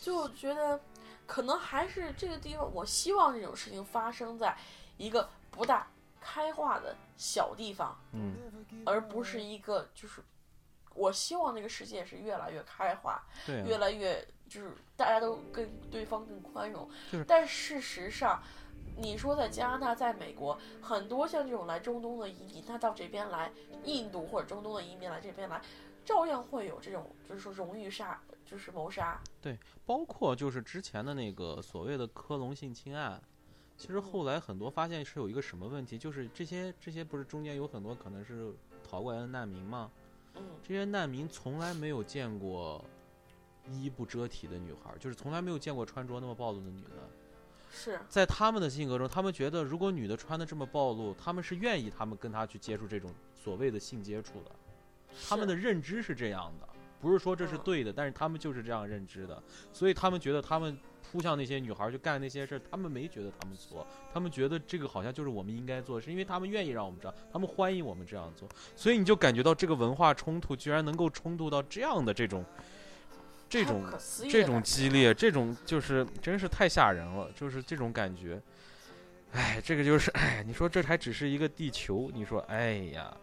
[0.00, 0.80] 就觉得
[1.26, 4.56] 可能还是这个地方，我希望这种事情发生在
[4.96, 5.86] 一个不大
[6.20, 8.34] 开化的小地方，嗯，
[8.84, 10.22] 而不是一个就是。
[10.94, 16.88] 我希望那个世界是越来越开化，对啊，越来越就是大家都跟对方更宽容。
[17.10, 18.42] 就是但事实上，
[18.96, 23.50] 你说在加拿大、在美国，很多像这种来中东的移民，他到这边来，
[23.84, 25.60] 印度或者中东的移民来这边来，
[26.04, 29.20] 照样会有这种就是说荣誉杀，就是谋杀。
[29.40, 33.20] 对包括就是之前的那个所谓的科隆性侵案，
[33.76, 38.54] 其实后来很多发现是有一个什么问题，就是这些这些不是中间有很多可能是
[38.88, 39.90] 逃过来的难民吗？
[40.36, 42.84] 嗯，这些难民从来没有见过
[43.70, 47.10] 衣不遮体的女孩儿，就是从来没有见过穿着那么暴露的女的。
[47.76, 54.50] 是在他们的性格中，他们觉得如果女的穿的这么暴露，他们是愿意他们跟她去接触这种所谓的性接触的。
[55.28, 56.68] 他们的认知是这样的，
[57.04, 57.60] 不是说这是嗯。
[57.62, 59.42] 对的，但是他们就是这样认知的，
[59.72, 60.76] 所以他们觉得他们
[61.12, 72.44] 扑向那些女孩儿去干那些事儿，他们没觉得他们错，他们觉得这个好像就是我们应该做，是因为他们愿意让我们这样，他们欢迎我们这样做，所以你就感觉到这个文化冲突居然能够冲突到这样的这种，
[73.48, 73.84] 这种
[74.30, 78.40] 这种激烈，这种就是真是太吓人了，就是这种感觉。
[79.32, 83.16] 哎，这个就是哎，你说这还只是一个地球，你说哎呀，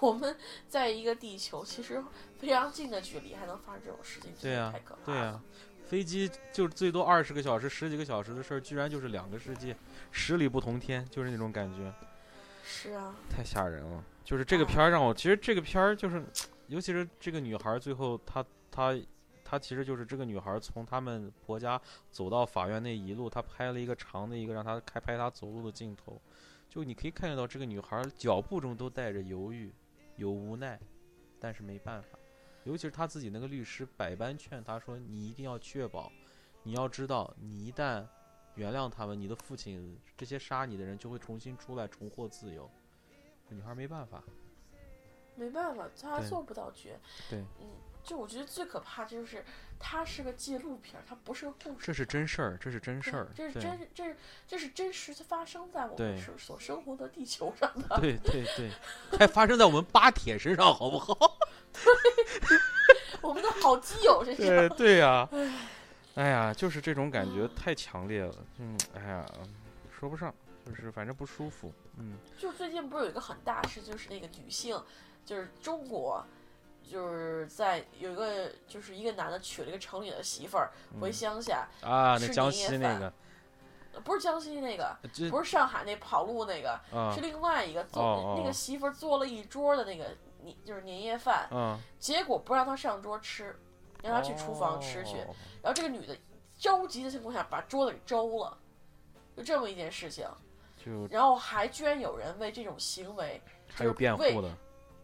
[0.00, 0.36] 我们
[0.68, 2.02] 在一个地球其实
[2.38, 5.42] 非常近的距离，还能发生这种事情，对呀太可怕对呀、了。
[5.84, 9.76] 飞机就最多二十个小时、十几个小时的事儿，居然就是两个世界，
[10.10, 11.92] 十里不同天，就是那种感觉，
[12.64, 14.02] 是啊，太吓人了。
[14.24, 16.24] 就是这个片儿让我，其实这个片儿就是，
[16.68, 18.98] 尤其是这个女孩儿最后她她
[19.44, 21.78] 她其实就是这个女孩儿从他们婆家
[22.10, 26.18] 走到法院那一路，她拍了一个长的一个让她开拍她走路的镜头，
[26.70, 29.70] 就你可以看得到这个女孩儿脚步中都带着犹豫，
[30.16, 30.78] 有无奈，
[31.40, 32.18] 但是没办法。
[32.64, 36.12] 尤其是他自己那个律师百般劝他说：“你一定要确保，
[36.62, 38.06] 你要知道，你一旦
[38.54, 42.70] 原谅他们，你的父亲这些杀你的人就会重新出来，重获自由。”
[43.50, 44.22] 女孩没办法，
[45.34, 46.98] 没办法，她做不到绝。
[47.28, 47.68] 对嗯，
[48.04, 49.44] 就我觉得最可怕就是
[49.78, 51.86] 它是个纪录片儿，它不是个故事。
[51.86, 57.98] 这是真事儿，这是真事儿，这是真这是这是真实发生在我们所所生活的地球上的。
[58.00, 58.70] 对对对，
[59.18, 61.38] 还发生在我们巴铁身上，好不好？
[63.22, 64.76] 我们的好基友身对上。
[64.76, 65.28] 对呀、
[66.14, 69.24] 哎呀，就是这种感觉太强烈了，嗯，哎呀，
[69.96, 70.34] 说不上，
[70.66, 74.78] 就是反正不舒服，嗯，就最近不是有一个很大事，就是那个女性，
[75.24, 76.26] 就是中国，
[76.90, 80.70] 就是在有一个就是一个男的娶了一个城里的媳妇儿
[81.00, 83.12] 回嗯乡下，啊，那吃江年夜饭西那个，
[83.94, 84.96] 呃不是江西那个，
[85.30, 93.58] 不是上海那跑路那个，啊是另外一个做、那个媳妇儿做了一桌的那个年就是年夜饭，啊，结果不让他上桌吃，
[94.02, 95.18] 让他去厨房吃去。
[95.18, 96.16] 哦然后这个女的
[96.58, 98.58] 着急的情况下把桌子给周了，
[99.36, 100.26] 就这么一件事情。
[100.84, 103.40] 就然后还居然有人为这种行为，
[103.72, 104.50] 还有辩为护的，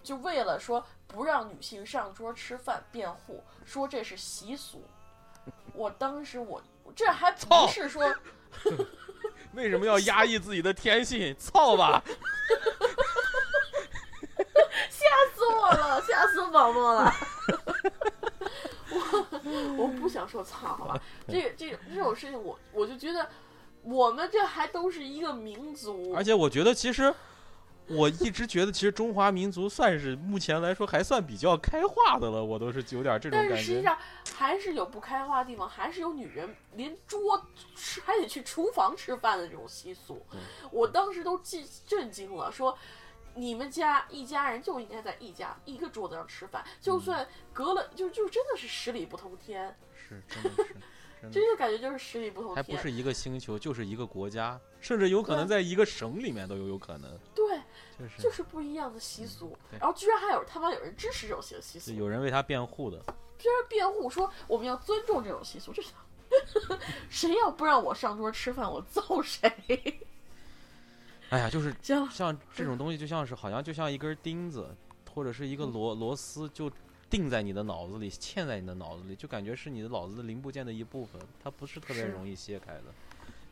[0.02, 4.82] 就为了说不让女性上桌吃饭辩护，说这是习俗。
[5.74, 6.62] 我当时我
[6.94, 8.14] 这还不操是说
[9.52, 11.34] 为什么要压抑自己的天性？
[11.38, 12.02] 操吧！
[14.88, 17.12] 吓死我了，吓死宝宝了。
[18.90, 21.00] 我我不想说操，好吧？
[21.28, 23.28] 这个这个这种事情我，我就觉得
[23.82, 27.14] 我们这还都是一个民族，而且我觉得其实。
[27.90, 33.54] 我一直觉得，其实中华民族算是目前来说还算比较开化的了，我都是有点这种感觉。
[33.54, 33.98] 但是实际上
[34.36, 40.24] 还是有不开化的地方，还是有女人连桌吃还得去厨房吃饭的这种习俗。
[40.70, 42.76] 我当时都震震惊了，说
[43.34, 50.76] 你们家一家人就应该在一家一个桌子上吃饭，就算隔了，就就真的是十里不同天，是，真的是，
[51.32, 52.56] 真的感觉就是十里不同天。
[52.56, 57.10] 还不是一个星球，就是一个国家，甚至有可能在一个省里面都有有可能。
[57.34, 57.58] 对，
[57.98, 59.56] 就是就是不一样的习俗。
[59.70, 62.98] 对然后居然还有他妈有人支持这种习习俗就，有人为他辩护的。
[63.38, 65.90] 居然辩护说我们要尊重这种习俗，这是
[67.08, 69.50] 谁要不让我上桌吃饭，我揍谁。
[71.30, 74.74] 哎呀，就是像这种东西，就像是好像就像一根钉子，
[75.12, 76.70] 或者是一个嗯螺螺丝，就
[77.10, 82.84] 钉在你的脑子里，嵌在你的脑子里，就感觉是你的脑子的零部件的一部分，它不是特别容易卸开的。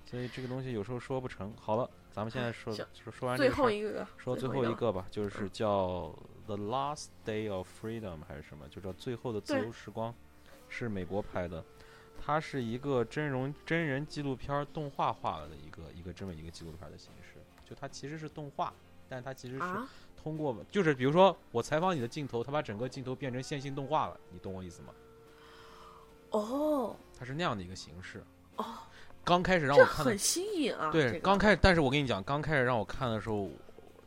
[0.05, 1.53] 所以这个东西有时候说不成。
[1.61, 6.15] 好了，咱们现在说行说说完这最后一个，说最后一个吧，就是叫
[6.47, 10.15] The Last Day of Freedom 还是什么，就叫最后的自由时光，
[10.69, 11.65] 是美国拍的。
[12.25, 17.39] 它是一个真容真人纪录片动画化了的一个一个这么一个纪录片的形式，
[17.69, 18.73] 就它其实是动画，
[19.09, 19.89] 但它其实是啊，
[20.27, 24.89] 通过就是比如说我采访你的镜头，他把整个镜头变成线性动画了，你懂我意思吗？
[26.31, 28.25] 哦，它是那样的一个形式。
[28.57, 28.65] 哦，
[29.23, 30.91] 刚开始让我看的很新颖啊。
[30.91, 33.49] 对，这个刚开始，但是我跟你讲，刚开始让我看的时候，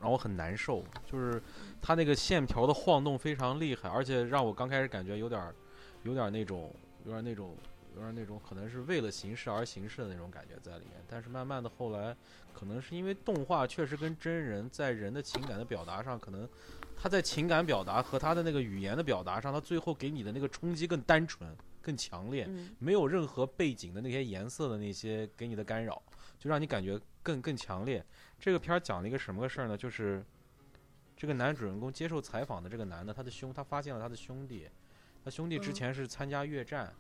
[0.02, 1.42] 让我很难受，就是
[1.82, 5.56] 它那个线条的晃动非常厉害，而且让我刚开始感觉有点儿，
[6.04, 6.70] 有点儿那种，
[7.06, 7.56] 有点儿那种，
[7.96, 11.02] 有点儿那种，可能是为了形式而形式的那种感觉在里面。
[11.08, 12.14] 但是慢慢的后来，
[12.60, 16.46] 可能是因为动画确实跟真人在人的情感的表达上，可能
[16.98, 22.46] 他在情感表达和他的那个语言的表达上，他最后给你的那个冲击更单纯、更强烈。
[22.50, 26.02] 嗯没有任何背景的那些颜色的那些给你的干扰，
[26.38, 28.04] 就让你感觉更更强烈。
[28.38, 29.78] 这个片儿讲了一个什么个事儿呢？
[29.78, 30.22] 就是
[31.16, 34.68] 这个男主人公接受采访的这个男的，他的兄，他发现了他的兄弟，
[35.24, 36.94] 他兄弟之嗯前是参加越战，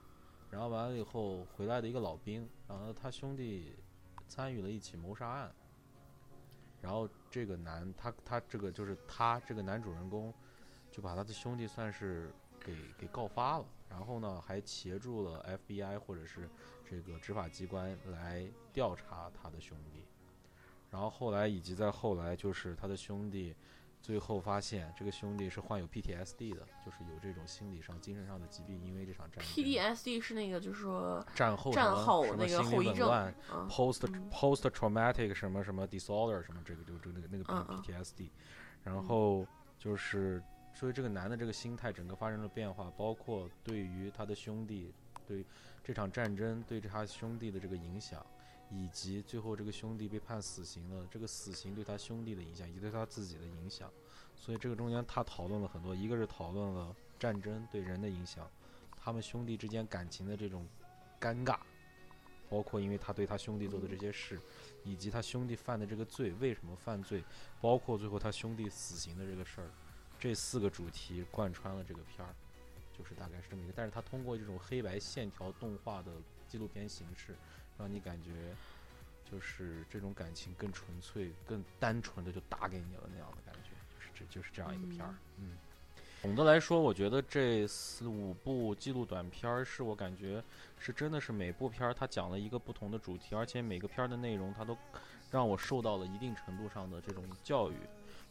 [0.51, 3.75] 然后完了以后回来的一个老兵，然后他兄弟
[4.29, 5.51] 参与了一起谋杀案，
[6.81, 10.33] 然后这个男他他这个就是他这个男主人公
[10.91, 16.47] 就把他的兄弟算是给给告发了，然后呢还协助了 FBI 或者是
[16.85, 20.05] 这个执法机关来调查他的兄弟，
[20.91, 23.55] 然后后来以及在后来就是他的兄弟
[24.01, 32.95] 最后发现这个兄弟是患有 PTSD 的，就是有这种心理上、精神上的疾病，因为这场战争 PDSD 是那个，就是说战后战后那个什么心后遗症。
[32.95, 34.29] 理紊乱啊，post 嗯。
[34.31, 37.83] post traumatic 什么什么 disorder 什么这个就就那个那个嗯嗯。
[37.83, 38.29] PTSD，
[38.83, 39.45] 然后
[39.77, 40.41] 就是
[40.73, 44.93] 所以这个男的这个心态整个发生了变化，包括对于他的兄弟
[45.27, 45.45] 对
[45.83, 48.25] 这场战争对他兄弟的这个影响，
[48.69, 53.91] 以及最后这个兄弟被判死刑了，这个死刑对他兄弟的影响以及对他自己的影响，
[54.35, 58.49] 所以这个中间他讨论了很多，一个是讨论了战争对人的影响，
[58.95, 60.67] 他们兄弟之间感情的这种
[61.19, 61.59] 尴尬。
[62.51, 64.41] 包括因为他对他兄弟做的这些事，
[64.83, 67.23] 以及他兄弟犯的这个罪为什么犯罪，
[67.61, 69.69] 包括最后他兄弟死刑的这个事儿，
[70.17, 72.33] 这四个主题贯穿了这个片儿，
[72.97, 73.73] 就是大概是这么一个。
[73.75, 76.11] 但是他通过这种黑白线条动画的
[76.47, 77.35] 纪录片形式，
[77.79, 78.31] 让你感觉
[79.31, 85.15] 就是这种感情更纯粹、更单纯的就打给你了那样的感觉，就是这就是这样一个片儿。
[85.37, 85.57] 嗯，
[86.21, 90.43] 总的来说，我觉得这四五部记录短片儿是我感觉
[90.77, 94.77] 是真的是每部片儿它讲了一个不同的主题，而且每个片儿的内容它都
[95.31, 97.75] 让我受到了一定程度上的这种教育，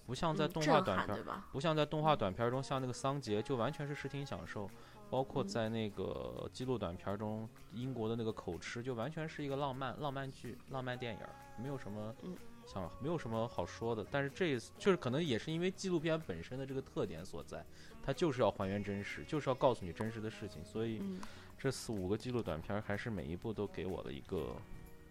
[0.05, 1.25] 不像在嗯动画短片？
[1.53, 4.69] 不像在动画短片儿中，像那个桑杰就完全是视听享受，
[5.11, 11.21] 包括嗯在那个记录短片中，英国的那个口吃就完全是一个浪漫浪漫剧、浪漫电影，
[11.63, 12.37] 没有什么嗯
[12.67, 14.05] 想没有什么好说的。
[14.11, 17.65] 但是这就是可能也是因为纪录片本身的这个特点所在，
[18.03, 21.21] 它就是要还原真实，就是要告诉你真实的事情，所以嗯，
[21.59, 24.57] 这四五个记录短片还是每一部都给我了一个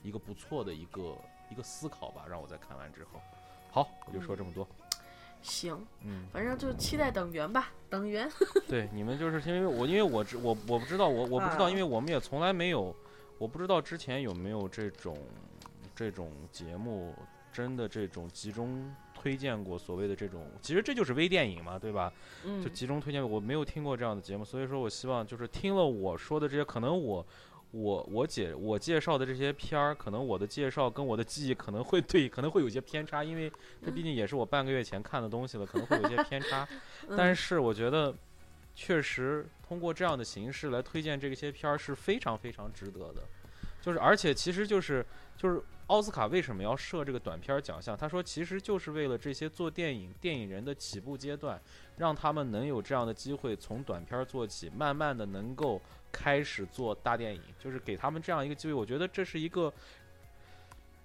[0.04, 1.18] 一个不错的一个
[1.50, 3.20] 一个思考吧，让我在看完之后。
[3.72, 4.68] 好，我就说这么多。
[5.42, 8.30] 行，嗯，反正就期待等缘吧，等缘。
[8.68, 12.96] 对，你们就是因为我，因为我知我我不知道，我我不知道，啊因为我们也从来没有，
[13.38, 15.18] 我不知道之前有没有这种
[15.96, 17.14] 这种节目，
[17.52, 22.12] 真的这种集中推荐过所谓的这种，其实这就是微电影嘛，对吧？
[22.44, 27.26] 嗯就，集中推荐，我没有听过这样的节目，所以说我希望就是听了我说的这些，可能我。
[27.72, 33.52] 我我介我介绍的这些片儿，可能我的介绍跟我的记忆可能会 对，可能会有些偏差，因为
[33.84, 36.68] 这毕竟也是我半个月前看的东西了，可能会有些 偏差。
[37.10, 38.16] 但嗯是我觉得，
[38.74, 43.24] 确实通过这样的形式来推荐这些片儿是非常非常值得的。
[43.82, 45.06] 就是而且其实就是
[45.38, 47.96] 就是奥斯卡为什么要设这个短片儿奖项？
[47.96, 51.62] 他说其实就是为了这些做电影电影人的起步阶段，
[51.98, 55.82] 让他们能有这样的机会从短片儿做起，慢慢的能够
[56.24, 58.74] 开始做大电影，就是给他们这样一个机会。
[58.74, 59.72] 我觉得这是一个。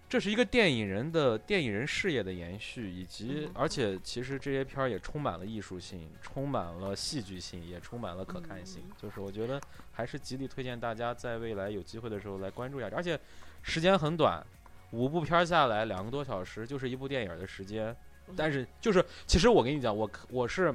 [0.08, 8.82] 这是一个电影人的电影人事业的延续，以及嗯而且其实这些片儿也充满了艺术性，充满了戏剧性，也充满了可看性。
[8.84, 9.58] 嗯就是我觉得
[9.90, 13.18] 还是极力推荐大家在未来有机会的时候来关注一下，而且
[13.62, 14.44] 时间很短，
[14.90, 17.96] 五部片儿下来两个多小时就是一部电影的时间。
[18.36, 20.74] 但是就是其实我跟你讲，我我是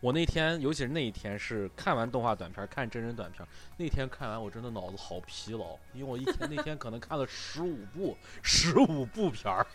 [0.00, 9.66] 我那天，尤其是那一天是看完动画短片，看真人短片，那天看完我真的脑子好疲劳，因为我一天那天可能看了十五部十五部片儿。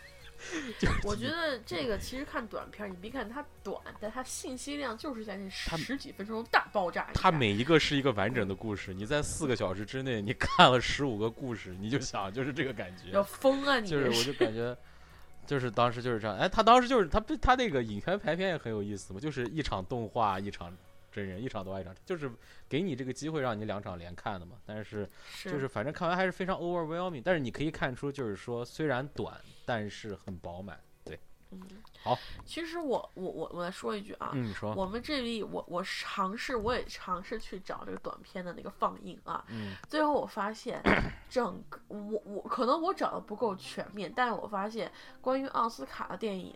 [1.03, 7.09] 我觉得这个其实看短片儿，你别看它短，但它信息量就是在那十几分钟大爆炸。
[7.13, 13.79] 它每一个是一个完整的故事，你在四个小时之内，你看了十五个故事，你就想就是这个感觉，要疯啊！
[13.79, 14.75] 你就是我就感觉，
[15.51, 16.37] 就是当时就是这样。
[16.37, 20.73] 哎，他当时就是他他那个影片排片也很有意思嘛，就是一场动画，一场
[21.11, 22.31] 真人，一场动画，一场，就是
[22.69, 24.55] 给你这个机会让你两场连看的嘛。
[24.65, 25.05] 但是
[25.43, 29.35] 就是反正看完还是非常 overwhelming，但是你可以看出就是说虽然短，
[29.65, 30.79] 但是很饱满。
[32.03, 32.17] 好。
[32.45, 39.75] 其实我我我我来说一句啊，嗯，你说，我们这里我我尝试我也尝试去找这个短片的那个放映啊，嗯。
[39.89, 40.81] 最后我发现
[41.29, 44.91] 整个我我可能我找的不够全面，但是我发现
[45.21, 46.55] 关于奥斯卡的电影。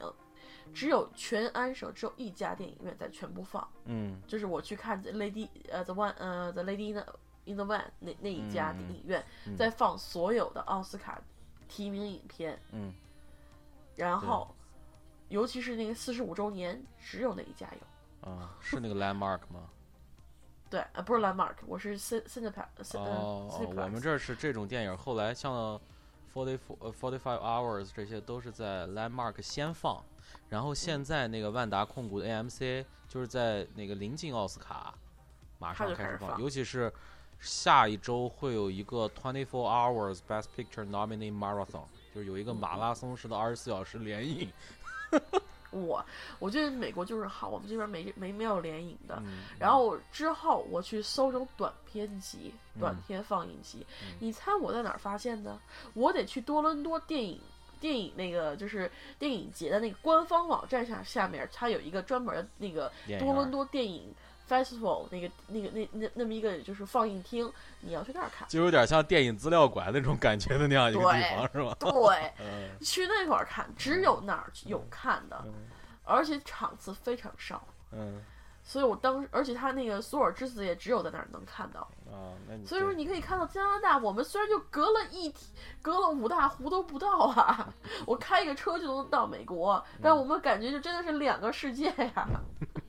[0.74, 4.20] 只有全安省只有一家电影院在全部放，嗯。
[4.28, 9.56] 就是我去看 Lady 呃 The One 呃 The Lady in the in the One 那那一家电影院嗯。
[9.56, 11.22] 在放所有的奥斯卡
[11.68, 12.92] 提名影片，嗯。
[13.96, 14.55] 然后
[15.30, 18.30] 尤其是那个四十五周年，只有那一家有。
[18.30, 19.70] 啊，是那个 landmark 吗？
[20.70, 25.80] 对，呃，不是 Landmark，我是 Cin Cineplex，呃哦，哦我们这儿是这种电影，后来像
[26.34, 30.04] Forty Four 呃 Forty Five Hours 这些都是在 Landmark 先放，
[30.50, 34.94] 然后现在那个万达控股的 AMC 就是在那个临近奥斯卡
[35.60, 36.92] 马上开始放，尤其是
[37.40, 44.52] 下一周会有一个 Twenty Four Hours Best Picture Nominee Marathon，就是有一个嗯马拉松式的二十四小时联映。
[45.72, 46.04] 我
[46.40, 49.22] 我觉得美国就是好，我们这边没没没有联影的。
[49.26, 55.60] 嗯，然后之后我去搜这种短片集、短嗯片放映集，嗯你猜我在哪儿发现的？
[55.94, 57.42] 我得去多伦多电影
[57.82, 58.90] 电影那个就是
[59.20, 62.90] 电影节的那个官方网站上，下面它有一个专门的那个
[63.20, 64.14] 多伦多电影
[64.48, 68.48] festival 那个那个那那那么一个就是放映厅，你要去那儿看。
[68.48, 71.76] 就有点像电影资料馆那种感觉的那样一个地方，是吧？
[71.80, 75.54] 对， 嗯去那块儿看，只有那儿有看的，嗯
[76.04, 77.66] 而且场次非常少。
[77.92, 78.22] 嗯
[78.68, 81.82] 所以我当时，而且他那个索尔之子也只有在那儿能看到，
[82.12, 85.52] 啊，那所以说你可以看到加拿大，我们虽然就隔了一体，
[85.84, 87.72] 隔了五大湖都不到啊，
[88.08, 92.28] 我开一个车就能到美国，但我们感觉就真的是两个世界呀、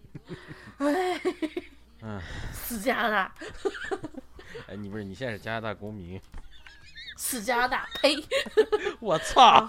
[0.78, 1.20] 哎，
[2.02, 2.20] 嗯，
[2.52, 3.34] 死加拿大，
[4.68, 6.20] 哎，你不是你现在是加拿大公民？
[7.16, 8.16] 死加拿大，呸！
[9.00, 9.68] 我操！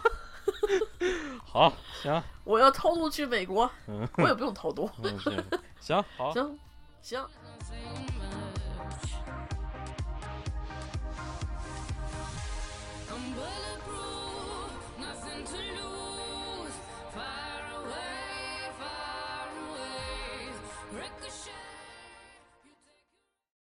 [1.46, 5.44] 好，行，我要偷渡去美国，嗯我也不用偷渡，嗯，行，
[5.80, 6.58] 行，好，行
[7.02, 7.30] 行。